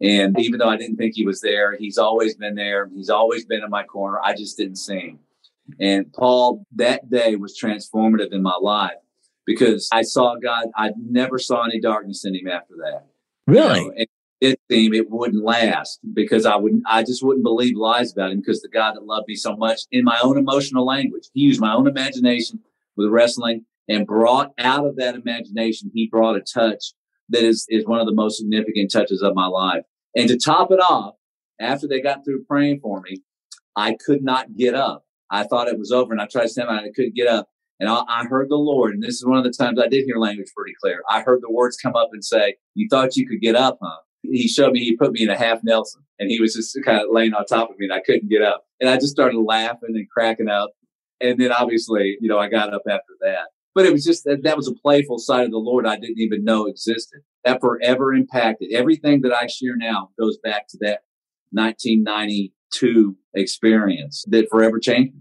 And 0.00 0.38
even 0.40 0.58
though 0.58 0.70
I 0.70 0.78
didn't 0.78 0.96
think 0.96 1.14
He 1.14 1.26
was 1.26 1.42
there, 1.42 1.76
He's 1.76 1.98
always 1.98 2.36
been 2.36 2.54
there. 2.54 2.88
He's 2.94 3.10
always 3.10 3.44
been 3.44 3.62
in 3.62 3.68
my 3.68 3.84
corner. 3.84 4.18
I 4.24 4.34
just 4.34 4.56
didn't 4.56 4.76
see 4.76 4.98
Him. 4.98 5.18
And 5.78 6.12
Paul, 6.12 6.64
that 6.76 7.10
day 7.10 7.36
was 7.36 7.58
transformative 7.58 8.32
in 8.32 8.42
my 8.42 8.56
life 8.60 8.96
because 9.44 9.90
I 9.92 10.02
saw 10.02 10.36
God. 10.36 10.68
I 10.74 10.92
never 10.98 11.38
saw 11.38 11.64
any 11.64 11.80
darkness 11.80 12.24
in 12.24 12.34
Him 12.34 12.48
after 12.48 12.74
that. 12.78 13.06
Really? 13.46 13.80
You 13.80 13.88
know, 13.88 14.04
it 14.42 14.60
seemed 14.68 14.94
it 14.94 15.08
wouldn't 15.08 15.44
last 15.44 16.00
because 16.12 16.44
I 16.46 16.56
wouldn't, 16.56 16.82
I 16.86 17.04
just 17.04 17.22
wouldn't 17.22 17.44
believe 17.44 17.76
lies 17.76 18.12
about 18.12 18.32
him 18.32 18.40
because 18.40 18.60
the 18.60 18.68
God 18.68 18.96
that 18.96 19.06
loved 19.06 19.28
me 19.28 19.36
so 19.36 19.56
much 19.56 19.82
in 19.92 20.02
my 20.02 20.18
own 20.20 20.36
emotional 20.36 20.84
language, 20.84 21.28
he 21.32 21.42
used 21.42 21.60
my 21.60 21.72
own 21.72 21.86
imagination 21.86 22.58
with 22.96 23.08
wrestling 23.08 23.64
and 23.88 24.04
brought 24.04 24.52
out 24.58 24.84
of 24.84 24.96
that 24.96 25.14
imagination, 25.14 25.92
he 25.94 26.08
brought 26.08 26.36
a 26.36 26.40
touch 26.40 26.92
that 27.28 27.44
is, 27.44 27.66
is 27.68 27.86
one 27.86 28.00
of 28.00 28.06
the 28.06 28.14
most 28.14 28.38
significant 28.38 28.90
touches 28.90 29.22
of 29.22 29.36
my 29.36 29.46
life. 29.46 29.84
And 30.16 30.28
to 30.28 30.36
top 30.36 30.72
it 30.72 30.80
off, 30.80 31.14
after 31.60 31.86
they 31.86 32.00
got 32.00 32.24
through 32.24 32.44
praying 32.44 32.80
for 32.80 33.00
me, 33.00 33.22
I 33.76 33.96
could 34.04 34.24
not 34.24 34.56
get 34.56 34.74
up. 34.74 35.04
I 35.30 35.44
thought 35.44 35.68
it 35.68 35.78
was 35.78 35.92
over 35.92 36.12
and 36.12 36.20
I 36.20 36.26
tried 36.26 36.42
to 36.42 36.48
stand 36.48 36.68
up 36.68 36.78
and 36.78 36.86
I 36.86 36.92
couldn't 36.92 37.14
get 37.14 37.28
up. 37.28 37.48
And 37.78 37.88
I, 37.88 38.02
I, 38.08 38.24
heard 38.24 38.48
the 38.48 38.56
Lord, 38.56 38.94
and 38.94 39.02
this 39.02 39.14
is 39.14 39.24
one 39.24 39.38
of 39.38 39.44
the 39.44 39.50
times 39.50 39.80
I 39.80 39.88
did 39.88 40.04
hear 40.04 40.16
language 40.16 40.48
pretty 40.54 40.74
clear. 40.80 41.02
I 41.08 41.22
heard 41.22 41.40
the 41.42 41.50
words 41.50 41.76
come 41.76 41.96
up 41.96 42.10
and 42.12 42.24
say, 42.24 42.56
You 42.74 42.86
thought 42.88 43.16
you 43.16 43.26
could 43.26 43.40
get 43.40 43.56
up, 43.56 43.78
huh? 43.82 43.96
He 44.22 44.48
showed 44.48 44.72
me, 44.72 44.80
he 44.80 44.96
put 44.96 45.12
me 45.12 45.22
in 45.22 45.30
a 45.30 45.36
half 45.36 45.60
Nelson 45.62 46.02
and 46.18 46.30
he 46.30 46.40
was 46.40 46.54
just 46.54 46.76
kind 46.84 46.98
of 47.00 47.06
laying 47.10 47.34
on 47.34 47.44
top 47.44 47.70
of 47.70 47.78
me 47.78 47.86
and 47.86 47.92
I 47.92 48.00
couldn't 48.00 48.30
get 48.30 48.42
up. 48.42 48.64
And 48.80 48.88
I 48.88 48.96
just 48.96 49.12
started 49.12 49.38
laughing 49.38 49.94
and 49.94 50.08
cracking 50.10 50.48
up. 50.48 50.70
And 51.20 51.38
then 51.38 51.52
obviously, 51.52 52.16
you 52.20 52.28
know, 52.28 52.38
I 52.38 52.48
got 52.48 52.72
up 52.72 52.82
after 52.88 53.14
that. 53.20 53.46
But 53.74 53.86
it 53.86 53.92
was 53.92 54.04
just 54.04 54.24
that 54.24 54.42
that 54.42 54.56
was 54.56 54.68
a 54.68 54.74
playful 54.74 55.18
side 55.18 55.44
of 55.44 55.50
the 55.50 55.58
Lord 55.58 55.86
I 55.86 55.96
didn't 55.96 56.18
even 56.18 56.44
know 56.44 56.66
existed. 56.66 57.20
That 57.44 57.60
forever 57.60 58.12
impacted 58.12 58.72
everything 58.72 59.22
that 59.22 59.32
I 59.32 59.46
share 59.46 59.76
now 59.76 60.10
goes 60.18 60.38
back 60.38 60.68
to 60.68 60.78
that 60.82 61.00
1992 61.52 63.16
experience 63.34 64.24
that 64.28 64.48
forever 64.50 64.78
changed. 64.78 65.16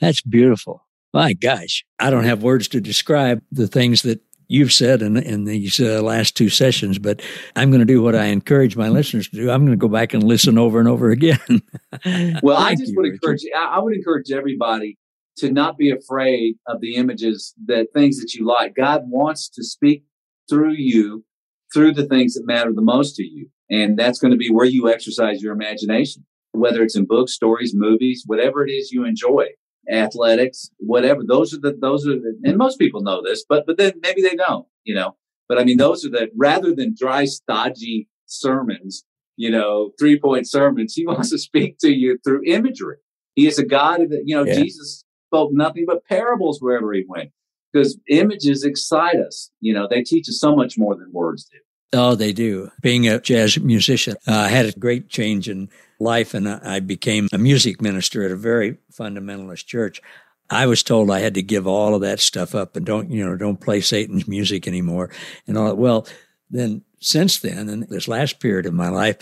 That's 0.00 0.20
beautiful. 0.20 0.84
My 1.14 1.34
gosh, 1.34 1.84
I 1.98 2.10
don't 2.10 2.24
have 2.24 2.42
words 2.42 2.68
to 2.68 2.80
describe 2.80 3.42
the 3.52 3.66
things 3.66 4.02
that 4.02 4.20
you've 4.52 4.72
said 4.72 5.00
in, 5.00 5.16
in 5.16 5.44
these 5.44 5.80
uh, 5.80 6.02
last 6.02 6.36
two 6.36 6.50
sessions, 6.50 6.98
but 6.98 7.22
I'm 7.56 7.70
going 7.70 7.80
to 7.80 7.86
do 7.86 8.02
what 8.02 8.14
I 8.14 8.26
encourage 8.26 8.76
my 8.76 8.88
listeners 8.88 9.28
to 9.30 9.36
do. 9.36 9.50
I'm 9.50 9.64
going 9.64 9.78
to 9.78 9.80
go 9.80 9.88
back 9.88 10.12
and 10.12 10.22
listen 10.22 10.58
over 10.58 10.78
and 10.78 10.88
over 10.88 11.10
again. 11.10 11.62
well, 12.42 12.58
I 12.58 12.74
just 12.74 12.92
you, 12.92 12.96
would 12.96 13.04
Richard. 13.04 13.14
encourage, 13.14 13.42
I 13.56 13.78
would 13.78 13.94
encourage 13.94 14.30
everybody 14.30 14.98
to 15.38 15.50
not 15.50 15.78
be 15.78 15.90
afraid 15.90 16.56
of 16.66 16.80
the 16.82 16.96
images 16.96 17.54
that 17.66 17.88
things 17.94 18.20
that 18.20 18.34
you 18.34 18.46
like. 18.46 18.74
God 18.76 19.04
wants 19.06 19.48
to 19.48 19.64
speak 19.64 20.04
through 20.50 20.74
you, 20.74 21.24
through 21.72 21.94
the 21.94 22.06
things 22.06 22.34
that 22.34 22.46
matter 22.46 22.72
the 22.74 22.82
most 22.82 23.16
to 23.16 23.22
you. 23.22 23.48
And 23.70 23.98
that's 23.98 24.18
going 24.18 24.32
to 24.32 24.36
be 24.36 24.50
where 24.50 24.66
you 24.66 24.92
exercise 24.92 25.42
your 25.42 25.54
imagination, 25.54 26.26
whether 26.52 26.82
it's 26.82 26.96
in 26.96 27.06
books, 27.06 27.32
stories, 27.32 27.72
movies, 27.74 28.24
whatever 28.26 28.66
it 28.66 28.70
is 28.70 28.92
you 28.92 29.06
enjoy 29.06 29.46
athletics, 29.90 30.70
whatever. 30.78 31.22
Those 31.26 31.54
are 31.54 31.60
the 31.60 31.76
those 31.80 32.06
are 32.06 32.14
the, 32.14 32.38
and 32.44 32.56
most 32.56 32.78
people 32.78 33.02
know 33.02 33.22
this, 33.22 33.44
but 33.48 33.66
but 33.66 33.78
then 33.78 33.92
maybe 34.02 34.22
they 34.22 34.36
don't, 34.36 34.66
you 34.84 34.94
know. 34.94 35.16
But 35.48 35.58
I 35.58 35.64
mean, 35.64 35.78
those 35.78 36.04
are 36.04 36.10
the 36.10 36.30
rather 36.36 36.74
than 36.74 36.94
dry, 36.98 37.24
stodgy 37.24 38.08
sermons, 38.26 39.04
you 39.36 39.50
know, 39.50 39.92
three 39.98 40.18
point 40.18 40.48
sermons. 40.48 40.94
He 40.94 41.06
wants 41.06 41.30
to 41.30 41.38
speak 41.38 41.78
to 41.78 41.90
you 41.90 42.18
through 42.24 42.42
imagery. 42.46 42.96
He 43.34 43.46
is 43.46 43.58
a 43.58 43.66
God 43.66 44.00
that 44.10 44.22
you 44.26 44.36
know. 44.36 44.44
Yeah. 44.44 44.54
Jesus 44.54 45.04
spoke 45.28 45.52
nothing 45.52 45.84
but 45.86 46.04
parables 46.06 46.60
wherever 46.60 46.92
he 46.92 47.04
went 47.08 47.30
because 47.72 47.98
images 48.08 48.64
excite 48.64 49.16
us. 49.16 49.50
You 49.60 49.74
know, 49.74 49.88
they 49.88 50.02
teach 50.02 50.28
us 50.28 50.38
so 50.38 50.54
much 50.54 50.76
more 50.76 50.94
than 50.94 51.10
words 51.12 51.48
do. 51.50 51.58
Oh, 51.92 52.14
they 52.14 52.32
do. 52.32 52.70
Being 52.80 53.06
a 53.06 53.20
jazz 53.20 53.58
musician, 53.58 54.16
uh, 54.26 54.34
I 54.34 54.48
had 54.48 54.66
a 54.66 54.78
great 54.78 55.08
change 55.08 55.48
in 55.48 55.68
life 56.00 56.32
and 56.34 56.48
I 56.48 56.80
became 56.80 57.28
a 57.32 57.38
music 57.38 57.82
minister 57.82 58.24
at 58.24 58.30
a 58.30 58.36
very 58.36 58.78
fundamentalist 58.92 59.66
church. 59.66 60.00
I 60.48 60.66
was 60.66 60.82
told 60.82 61.10
I 61.10 61.20
had 61.20 61.34
to 61.34 61.42
give 61.42 61.66
all 61.66 61.94
of 61.94 62.00
that 62.00 62.20
stuff 62.20 62.54
up 62.54 62.76
and 62.76 62.84
don't, 62.84 63.10
you 63.10 63.24
know, 63.24 63.36
don't 63.36 63.60
play 63.60 63.80
Satan's 63.80 64.26
music 64.26 64.66
anymore 64.66 65.10
and 65.46 65.56
all 65.56 65.66
that. 65.66 65.76
Well, 65.76 66.06
then 66.50 66.82
since 67.00 67.38
then, 67.38 67.68
and 67.68 67.82
this 67.88 68.08
last 68.08 68.40
period 68.40 68.66
of 68.66 68.74
my 68.74 68.88
life, 68.88 69.16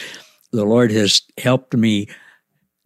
the 0.53 0.65
Lord 0.65 0.91
has 0.93 1.23
helped 1.39 1.75
me 1.75 2.09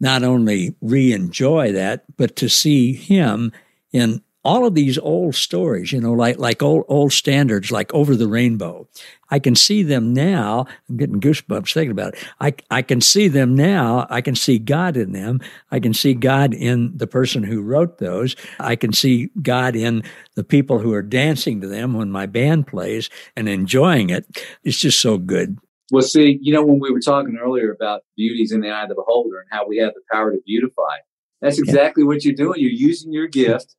not 0.01 0.23
only 0.23 0.75
re-enjoy 0.81 1.73
that, 1.73 2.05
but 2.17 2.37
to 2.37 2.49
see 2.49 2.93
him 2.93 3.53
in 3.93 4.23
all 4.45 4.67
of 4.67 4.75
these 4.75 4.99
old 4.99 5.35
stories, 5.35 5.91
you 5.91 6.01
know, 6.01 6.13
like 6.13 6.39
like 6.39 6.63
old 6.63 6.85
old 6.89 7.13
standards, 7.13 7.73
like 7.73 7.93
Over 7.95 8.15
the 8.15 8.29
Rainbow. 8.29 8.87
I 9.31 9.39
can 9.39 9.57
see 9.57 9.83
them 9.83 10.13
now. 10.13 10.67
I'm 10.89 10.97
getting 10.97 11.21
goosebumps 11.21 11.73
thinking 11.73 11.91
about 11.91 12.15
it. 12.15 12.25
I 12.41 12.55
I 12.71 12.83
can 12.83 13.01
see 13.01 13.29
them 13.29 13.55
now. 13.55 14.07
I 14.11 14.21
can 14.21 14.37
see 14.37 14.59
God 14.59 14.97
in 14.97 15.13
them. 15.13 15.41
I 15.71 15.81
can 15.81 15.95
see 15.95 16.15
God 16.15 16.53
in 16.53 16.97
the 16.97 17.07
person 17.07 17.43
who 17.43 17.63
wrote 17.63 17.99
those. 17.99 18.37
I 18.61 18.77
can 18.77 18.93
see 18.93 19.31
God 19.41 19.75
in 19.75 20.03
the 20.35 20.45
people 20.45 20.79
who 20.79 20.93
are 20.93 21.03
dancing 21.03 21.61
to 21.63 21.67
them 21.67 21.95
when 21.95 22.11
my 22.11 22.27
band 22.27 22.67
plays 22.67 23.09
and 23.37 23.49
enjoying 23.49 24.11
it. 24.11 24.27
It's 24.63 24.79
just 24.79 25.01
so 25.01 25.17
good. 25.17 25.59
Well, 25.91 26.03
see, 26.03 26.39
you 26.41 26.53
know, 26.53 26.65
when 26.65 26.81
we 26.81 26.91
were 26.91 27.01
talking 27.01 27.39
earlier 27.43 27.71
about 27.71 28.03
beauties 28.17 28.53
in 28.53 28.61
the 28.61 28.71
eye 28.71 28.83
of 28.83 28.89
the 28.89 28.95
beholder 28.95 29.41
and 29.41 29.49
how 29.51 29.67
we 29.67 29.79
have 29.79 29.93
the 29.95 30.01
power 30.11 30.33
to 30.33 30.41
beautify, 30.45 30.97
that's 31.41 31.59
exactly 31.59 32.03
yeah. 32.03 32.09
what 32.09 32.25
you're 32.25 32.35
doing. 32.35 32.61
You're 32.61 32.71
using 32.71 33.13
your 33.13 33.27
gift 33.27 33.77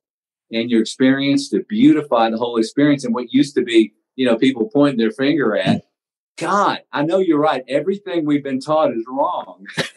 and 0.52 0.70
your 0.70 0.80
experience 0.80 1.48
to 1.50 1.64
beautify 1.68 2.30
the 2.30 2.36
whole 2.36 2.56
experience. 2.56 3.04
And 3.04 3.14
what 3.14 3.32
used 3.32 3.54
to 3.54 3.62
be, 3.62 3.92
you 4.14 4.26
know, 4.26 4.36
people 4.36 4.70
pointing 4.72 4.98
their 4.98 5.10
finger 5.10 5.56
at, 5.56 5.82
God, 6.36 6.80
I 6.92 7.02
know 7.02 7.18
you're 7.18 7.40
right. 7.40 7.64
Everything 7.66 8.24
we've 8.24 8.44
been 8.44 8.60
taught 8.60 8.92
is 8.92 9.04
wrong. 9.08 9.66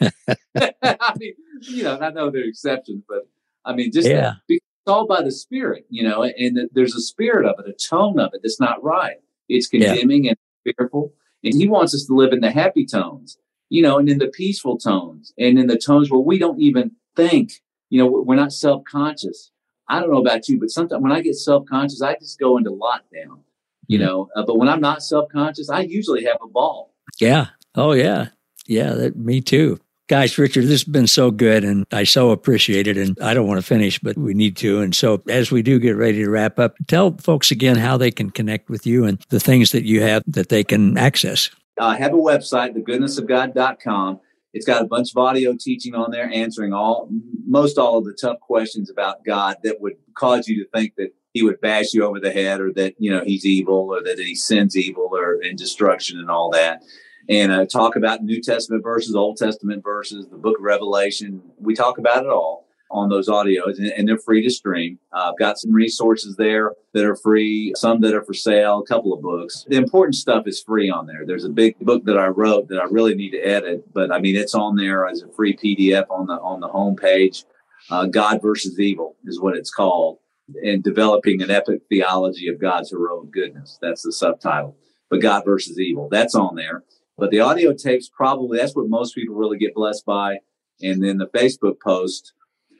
I 0.56 1.14
mean, 1.18 1.34
you 1.62 1.82
know, 1.82 1.98
I 2.00 2.10
know 2.10 2.30
there 2.30 2.42
are 2.42 2.48
exceptions, 2.48 3.04
but 3.08 3.28
I 3.64 3.74
mean, 3.74 3.92
just 3.92 4.08
yeah. 4.08 4.34
it's 4.48 4.64
all 4.86 5.06
by 5.06 5.22
the 5.22 5.30
spirit, 5.30 5.84
you 5.90 6.02
know, 6.02 6.22
and 6.22 6.56
the, 6.56 6.68
there's 6.72 6.94
a 6.94 7.00
spirit 7.00 7.46
of 7.46 7.56
it, 7.58 7.68
a 7.68 7.74
tone 7.74 8.18
of 8.18 8.30
it 8.32 8.40
that's 8.42 8.60
not 8.60 8.82
right. 8.82 9.16
It's 9.48 9.66
condemning 9.66 10.24
yeah. 10.24 10.30
and 10.64 10.76
fearful. 10.76 11.12
And 11.44 11.54
he 11.54 11.68
wants 11.68 11.94
us 11.94 12.06
to 12.06 12.14
live 12.14 12.32
in 12.32 12.40
the 12.40 12.50
happy 12.50 12.86
tones, 12.86 13.38
you 13.68 13.82
know, 13.82 13.98
and 13.98 14.08
in 14.08 14.18
the 14.18 14.28
peaceful 14.28 14.78
tones 14.78 15.32
and 15.38 15.58
in 15.58 15.66
the 15.66 15.78
tones 15.78 16.10
where 16.10 16.20
we 16.20 16.38
don't 16.38 16.60
even 16.60 16.92
think, 17.16 17.52
you 17.90 17.98
know, 17.98 18.06
we're 18.06 18.34
not 18.36 18.52
self 18.52 18.82
conscious. 18.84 19.50
I 19.90 19.98
don't 19.98 20.12
know 20.12 20.20
about 20.20 20.48
you, 20.48 20.58
but 20.58 20.70
sometimes 20.70 21.02
when 21.02 21.10
I 21.10 21.20
get 21.20 21.34
self 21.34 21.66
conscious, 21.66 22.00
I 22.00 22.14
just 22.14 22.38
go 22.38 22.56
into 22.56 22.70
lockdown, 22.70 23.40
you 23.88 23.98
mm-hmm. 23.98 24.06
know. 24.06 24.28
Uh, 24.36 24.44
but 24.44 24.56
when 24.56 24.68
I'm 24.68 24.80
not 24.80 25.02
self 25.02 25.28
conscious, 25.30 25.68
I 25.68 25.80
usually 25.80 26.24
have 26.24 26.38
a 26.40 26.48
ball. 26.48 26.94
Yeah. 27.20 27.48
Oh, 27.74 27.92
yeah. 27.92 28.28
Yeah. 28.66 28.92
That, 28.94 29.16
me 29.16 29.40
too. 29.40 29.80
Guys, 30.08 30.38
Richard, 30.38 30.62
this 30.62 30.82
has 30.82 30.84
been 30.84 31.06
so 31.06 31.30
good 31.30 31.64
and 31.64 31.86
I 31.92 32.04
so 32.04 32.30
appreciate 32.30 32.86
it. 32.86 32.96
And 32.96 33.16
I 33.20 33.34
don't 33.34 33.46
want 33.46 33.60
to 33.60 33.66
finish, 33.66 33.98
but 33.98 34.16
we 34.16 34.32
need 34.32 34.56
to. 34.58 34.80
And 34.80 34.94
so 34.94 35.22
as 35.28 35.50
we 35.50 35.62
do 35.62 35.78
get 35.78 35.96
ready 35.96 36.24
to 36.24 36.30
wrap 36.30 36.58
up, 36.58 36.74
tell 36.88 37.16
folks 37.18 37.50
again 37.50 37.76
how 37.76 37.96
they 37.96 38.10
can 38.10 38.30
connect 38.30 38.68
with 38.70 38.86
you 38.86 39.04
and 39.04 39.24
the 39.28 39.38
things 39.38 39.70
that 39.72 39.84
you 39.84 40.02
have 40.02 40.22
that 40.26 40.48
they 40.48 40.64
can 40.64 40.98
access. 40.98 41.50
I 41.78 41.96
have 41.96 42.12
a 42.12 42.16
website, 42.16 42.76
thegoodnessofgod.com. 42.76 44.20
It's 44.52 44.66
got 44.66 44.82
a 44.82 44.86
bunch 44.86 45.12
of 45.12 45.16
audio 45.16 45.54
teaching 45.58 45.94
on 45.94 46.10
there 46.10 46.30
answering 46.32 46.72
all 46.72 47.08
most 47.46 47.78
all 47.78 47.98
of 47.98 48.04
the 48.04 48.16
tough 48.20 48.40
questions 48.40 48.90
about 48.90 49.24
God 49.24 49.56
that 49.62 49.80
would 49.80 49.94
cause 50.14 50.48
you 50.48 50.62
to 50.62 50.70
think 50.70 50.94
that 50.96 51.14
he 51.32 51.42
would 51.42 51.60
bash 51.60 51.94
you 51.94 52.04
over 52.04 52.18
the 52.18 52.32
head 52.32 52.60
or 52.60 52.72
that 52.72 52.94
you 52.98 53.10
know 53.10 53.22
he's 53.24 53.46
evil 53.46 53.88
or 53.90 54.02
that 54.02 54.18
he 54.18 54.34
sends 54.34 54.76
evil 54.76 55.08
or 55.12 55.40
and 55.42 55.56
destruction 55.56 56.18
and 56.18 56.30
all 56.30 56.50
that. 56.50 56.82
And 57.28 57.52
uh, 57.52 57.66
talk 57.66 57.94
about 57.94 58.24
new 58.24 58.40
testament 58.40 58.82
verses 58.82 59.14
old 59.14 59.36
testament 59.36 59.84
verses 59.84 60.26
the 60.28 60.36
book 60.36 60.58
of 60.58 60.64
revelation. 60.64 61.42
We 61.58 61.74
talk 61.74 61.98
about 61.98 62.24
it 62.24 62.30
all 62.30 62.66
on 62.90 63.08
those 63.08 63.28
audios, 63.28 63.78
and, 63.78 63.86
and 63.86 64.08
they're 64.08 64.18
free 64.18 64.42
to 64.42 64.50
stream. 64.50 64.98
Uh, 65.12 65.30
I've 65.30 65.38
got 65.38 65.58
some 65.58 65.72
resources 65.72 66.36
there 66.36 66.72
that 66.92 67.04
are 67.04 67.16
free, 67.16 67.72
some 67.76 68.00
that 68.00 68.14
are 68.14 68.22
for 68.22 68.34
sale, 68.34 68.80
a 68.80 68.86
couple 68.86 69.12
of 69.12 69.22
books. 69.22 69.64
The 69.68 69.76
important 69.76 70.16
stuff 70.16 70.46
is 70.46 70.62
free 70.62 70.90
on 70.90 71.06
there. 71.06 71.24
There's 71.24 71.44
a 71.44 71.50
big 71.50 71.78
book 71.78 72.04
that 72.04 72.18
I 72.18 72.26
wrote 72.26 72.68
that 72.68 72.80
I 72.80 72.84
really 72.84 73.14
need 73.14 73.30
to 73.30 73.40
edit, 73.40 73.92
but 73.92 74.10
I 74.10 74.18
mean 74.18 74.36
it's 74.36 74.54
on 74.54 74.76
there 74.76 75.06
as 75.06 75.22
a 75.22 75.28
free 75.28 75.56
PDF 75.56 76.06
on 76.10 76.26
the 76.26 76.34
on 76.34 76.60
the 76.60 76.68
homepage. 76.68 77.44
Uh, 77.90 78.06
God 78.06 78.40
versus 78.42 78.78
Evil 78.78 79.16
is 79.24 79.40
what 79.40 79.56
it's 79.56 79.70
called, 79.70 80.18
and 80.62 80.82
developing 80.82 81.42
an 81.42 81.50
epic 81.50 81.82
theology 81.88 82.48
of 82.48 82.60
God's 82.60 82.90
heroic 82.90 83.30
goodness. 83.30 83.78
That's 83.80 84.02
the 84.02 84.12
subtitle. 84.12 84.76
But 85.08 85.20
God 85.20 85.44
versus 85.44 85.78
Evil, 85.78 86.08
that's 86.08 86.34
on 86.34 86.54
there. 86.54 86.84
But 87.18 87.30
the 87.30 87.40
audio 87.40 87.74
tapes 87.74 88.08
probably 88.08 88.58
that's 88.58 88.74
what 88.74 88.88
most 88.88 89.14
people 89.14 89.34
really 89.34 89.58
get 89.58 89.74
blessed 89.74 90.06
by. 90.06 90.38
And 90.82 91.02
then 91.02 91.18
the 91.18 91.26
Facebook 91.26 91.80
post 91.84 92.32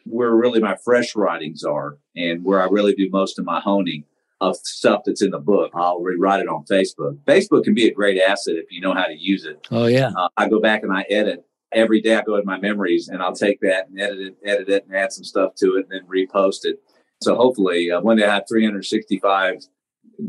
where 0.04 0.34
really 0.34 0.60
my 0.60 0.76
fresh 0.76 1.14
writings 1.14 1.64
are 1.64 1.98
and 2.16 2.44
where 2.44 2.62
I 2.62 2.66
really 2.66 2.94
do 2.94 3.08
most 3.10 3.38
of 3.38 3.44
my 3.44 3.60
honing 3.60 4.04
of 4.40 4.56
stuff 4.56 5.02
that's 5.04 5.22
in 5.22 5.30
the 5.30 5.38
book. 5.38 5.70
I'll 5.74 6.00
rewrite 6.00 6.40
it 6.40 6.48
on 6.48 6.64
Facebook. 6.64 7.18
Facebook 7.24 7.64
can 7.64 7.74
be 7.74 7.86
a 7.86 7.92
great 7.92 8.20
asset 8.20 8.54
if 8.56 8.66
you 8.70 8.80
know 8.80 8.94
how 8.94 9.04
to 9.04 9.16
use 9.16 9.44
it. 9.44 9.66
Oh 9.70 9.86
yeah. 9.86 10.10
Uh, 10.16 10.28
I 10.36 10.48
go 10.48 10.60
back 10.60 10.82
and 10.82 10.92
I 10.92 11.04
edit 11.10 11.44
every 11.72 12.00
day. 12.00 12.16
I 12.16 12.22
go 12.22 12.36
in 12.36 12.46
my 12.46 12.58
memories 12.58 13.08
and 13.08 13.22
I'll 13.22 13.34
take 13.34 13.60
that 13.60 13.88
and 13.88 14.00
edit 14.00 14.20
it, 14.20 14.36
edit 14.44 14.68
it, 14.68 14.86
and 14.86 14.96
add 14.96 15.12
some 15.12 15.24
stuff 15.24 15.54
to 15.56 15.76
it, 15.76 15.86
and 15.90 16.00
then 16.00 16.08
repost 16.08 16.64
it. 16.64 16.80
So 17.22 17.36
hopefully, 17.36 17.90
uh, 17.90 18.00
one 18.00 18.16
day 18.16 18.24
I 18.24 18.34
have 18.34 18.44
365 18.48 19.66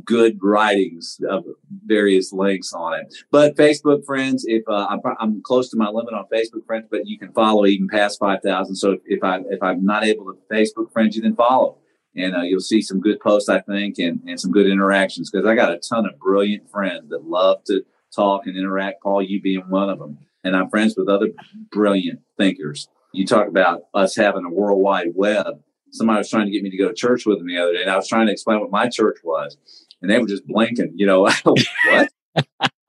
good 0.05 0.39
writings 0.41 1.19
of 1.29 1.45
various 1.85 2.31
links 2.31 2.73
on 2.73 2.99
it. 2.99 3.13
But 3.31 3.55
Facebook 3.55 4.05
friends, 4.05 4.45
if 4.47 4.63
uh, 4.67 4.87
I'm, 4.89 4.99
I'm, 5.19 5.41
close 5.41 5.69
to 5.69 5.77
my 5.77 5.89
limit 5.89 6.13
on 6.13 6.25
Facebook 6.33 6.65
friends, 6.65 6.87
but 6.89 7.07
you 7.07 7.17
can 7.17 7.31
follow 7.33 7.65
even 7.65 7.87
past 7.87 8.19
5,000. 8.19 8.75
So 8.75 8.91
if, 8.91 9.01
if 9.05 9.23
I 9.23 9.39
if 9.49 9.61
I'm 9.61 9.83
not 9.85 10.03
able 10.03 10.25
to 10.25 10.37
Facebook 10.51 10.91
friends 10.91 11.15
you, 11.15 11.21
then 11.21 11.35
follow, 11.35 11.77
and 12.15 12.35
uh, 12.35 12.41
you'll 12.41 12.59
see 12.59 12.81
some 12.81 12.99
good 12.99 13.19
posts, 13.19 13.49
I 13.49 13.61
think, 13.61 13.97
and 13.99 14.21
and 14.27 14.39
some 14.39 14.51
good 14.51 14.67
interactions 14.67 15.29
because 15.29 15.47
I 15.47 15.55
got 15.55 15.73
a 15.73 15.79
ton 15.79 16.05
of 16.05 16.19
brilliant 16.19 16.69
friends 16.69 17.09
that 17.09 17.25
love 17.27 17.63
to 17.65 17.83
talk 18.15 18.47
and 18.47 18.57
interact. 18.57 19.03
Paul, 19.03 19.21
you 19.21 19.41
being 19.41 19.69
one 19.69 19.89
of 19.89 19.99
them, 19.99 20.19
and 20.43 20.55
I'm 20.55 20.69
friends 20.69 20.95
with 20.97 21.09
other 21.09 21.29
brilliant 21.71 22.19
thinkers. 22.37 22.87
You 23.13 23.25
talk 23.25 23.47
about 23.47 23.83
us 23.93 24.15
having 24.15 24.45
a 24.45 24.49
worldwide 24.49 25.13
web 25.15 25.61
somebody 25.91 26.17
was 26.17 26.29
trying 26.29 26.45
to 26.45 26.51
get 26.51 26.63
me 26.63 26.69
to 26.69 26.77
go 26.77 26.87
to 26.87 26.93
church 26.93 27.25
with 27.25 27.37
them 27.37 27.47
the 27.47 27.57
other 27.57 27.73
day, 27.73 27.81
and 27.81 27.91
I 27.91 27.95
was 27.95 28.07
trying 28.07 28.27
to 28.27 28.33
explain 28.33 28.59
what 28.59 28.71
my 28.71 28.87
church 28.87 29.17
was, 29.23 29.57
and 30.01 30.09
they 30.09 30.19
were 30.19 30.27
just 30.27 30.45
blinking. 30.47 30.93
You 30.95 31.05
know, 31.05 31.21
what? 31.43 32.09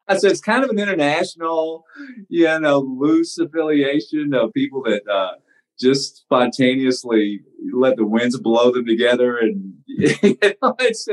I 0.08 0.16
said 0.16 0.30
it's 0.30 0.40
kind 0.40 0.64
of 0.64 0.70
an 0.70 0.78
international, 0.78 1.84
you 2.28 2.58
know, 2.60 2.78
loose 2.78 3.38
affiliation 3.38 4.34
of 4.34 4.52
people 4.52 4.82
that 4.82 5.06
uh, 5.08 5.34
just 5.80 6.18
spontaneously 6.18 7.40
let 7.72 7.96
the 7.96 8.06
winds 8.06 8.38
blow 8.38 8.72
them 8.72 8.86
together. 8.86 9.38
And 9.38 9.74
you 9.86 10.36
know, 10.62 10.76
it's, 10.80 11.08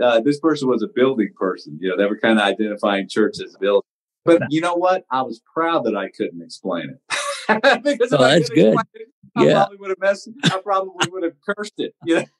uh, 0.00 0.20
this 0.20 0.38
person 0.40 0.68
was 0.68 0.82
a 0.82 0.88
building 0.88 1.30
person. 1.36 1.78
You 1.80 1.90
know, 1.90 1.96
they 1.96 2.06
were 2.06 2.18
kind 2.18 2.38
of 2.38 2.44
identifying 2.44 3.08
church 3.08 3.36
as 3.44 3.54
a 3.54 3.58
building. 3.58 3.88
But 4.24 4.42
you 4.50 4.60
know 4.60 4.74
what? 4.74 5.04
I 5.10 5.22
was 5.22 5.40
proud 5.52 5.84
that 5.84 5.96
I 5.96 6.08
couldn't 6.08 6.42
explain 6.42 6.90
it. 6.90 7.18
because 7.82 8.12
oh, 8.12 8.18
that's 8.18 8.50
good. 8.50 8.74
It, 8.94 9.08
I 9.34 9.44
yeah. 9.44 9.52
probably 9.52 9.76
would 9.78 9.90
have 9.90 10.00
messed. 10.00 10.28
I 10.44 10.58
probably 10.62 11.08
would 11.10 11.22
have 11.22 11.34
cursed 11.46 11.74
it. 11.78 11.94
You 12.04 12.16
know? 12.16 12.24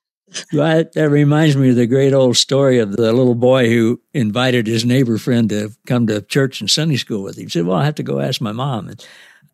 Right. 0.52 0.90
That 0.92 1.10
reminds 1.10 1.56
me 1.56 1.70
of 1.70 1.76
the 1.76 1.86
great 1.86 2.14
old 2.14 2.38
story 2.38 2.78
of 2.78 2.92
the 2.92 3.12
little 3.12 3.34
boy 3.34 3.68
who 3.68 4.00
invited 4.14 4.66
his 4.66 4.82
neighbor 4.82 5.18
friend 5.18 5.48
to 5.50 5.72
come 5.86 6.06
to 6.06 6.22
church 6.22 6.60
and 6.60 6.70
Sunday 6.70 6.96
school 6.96 7.22
with 7.22 7.36
him. 7.36 7.44
He 7.44 7.50
said, 7.50 7.66
Well, 7.66 7.76
I 7.76 7.84
have 7.84 7.96
to 7.96 8.02
go 8.02 8.18
ask 8.20 8.40
my 8.40 8.52
mom. 8.52 8.88
And 8.88 9.06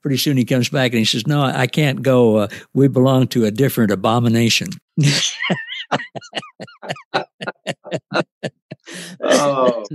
pretty 0.03 0.19
soon 0.19 0.37
he 0.37 0.45
comes 0.45 0.69
back 0.69 0.93
and 0.93 0.99
he 0.99 1.05
says, 1.05 1.27
No, 1.27 1.43
I 1.43 1.67
can't 1.67 2.03
go. 2.03 2.37
Uh, 2.37 2.49
we 2.75 2.87
belong 2.87 3.27
to 3.29 3.45
a 3.45 3.51
different 3.51 3.91
abomination. 3.91 4.69
oh. 9.21 9.85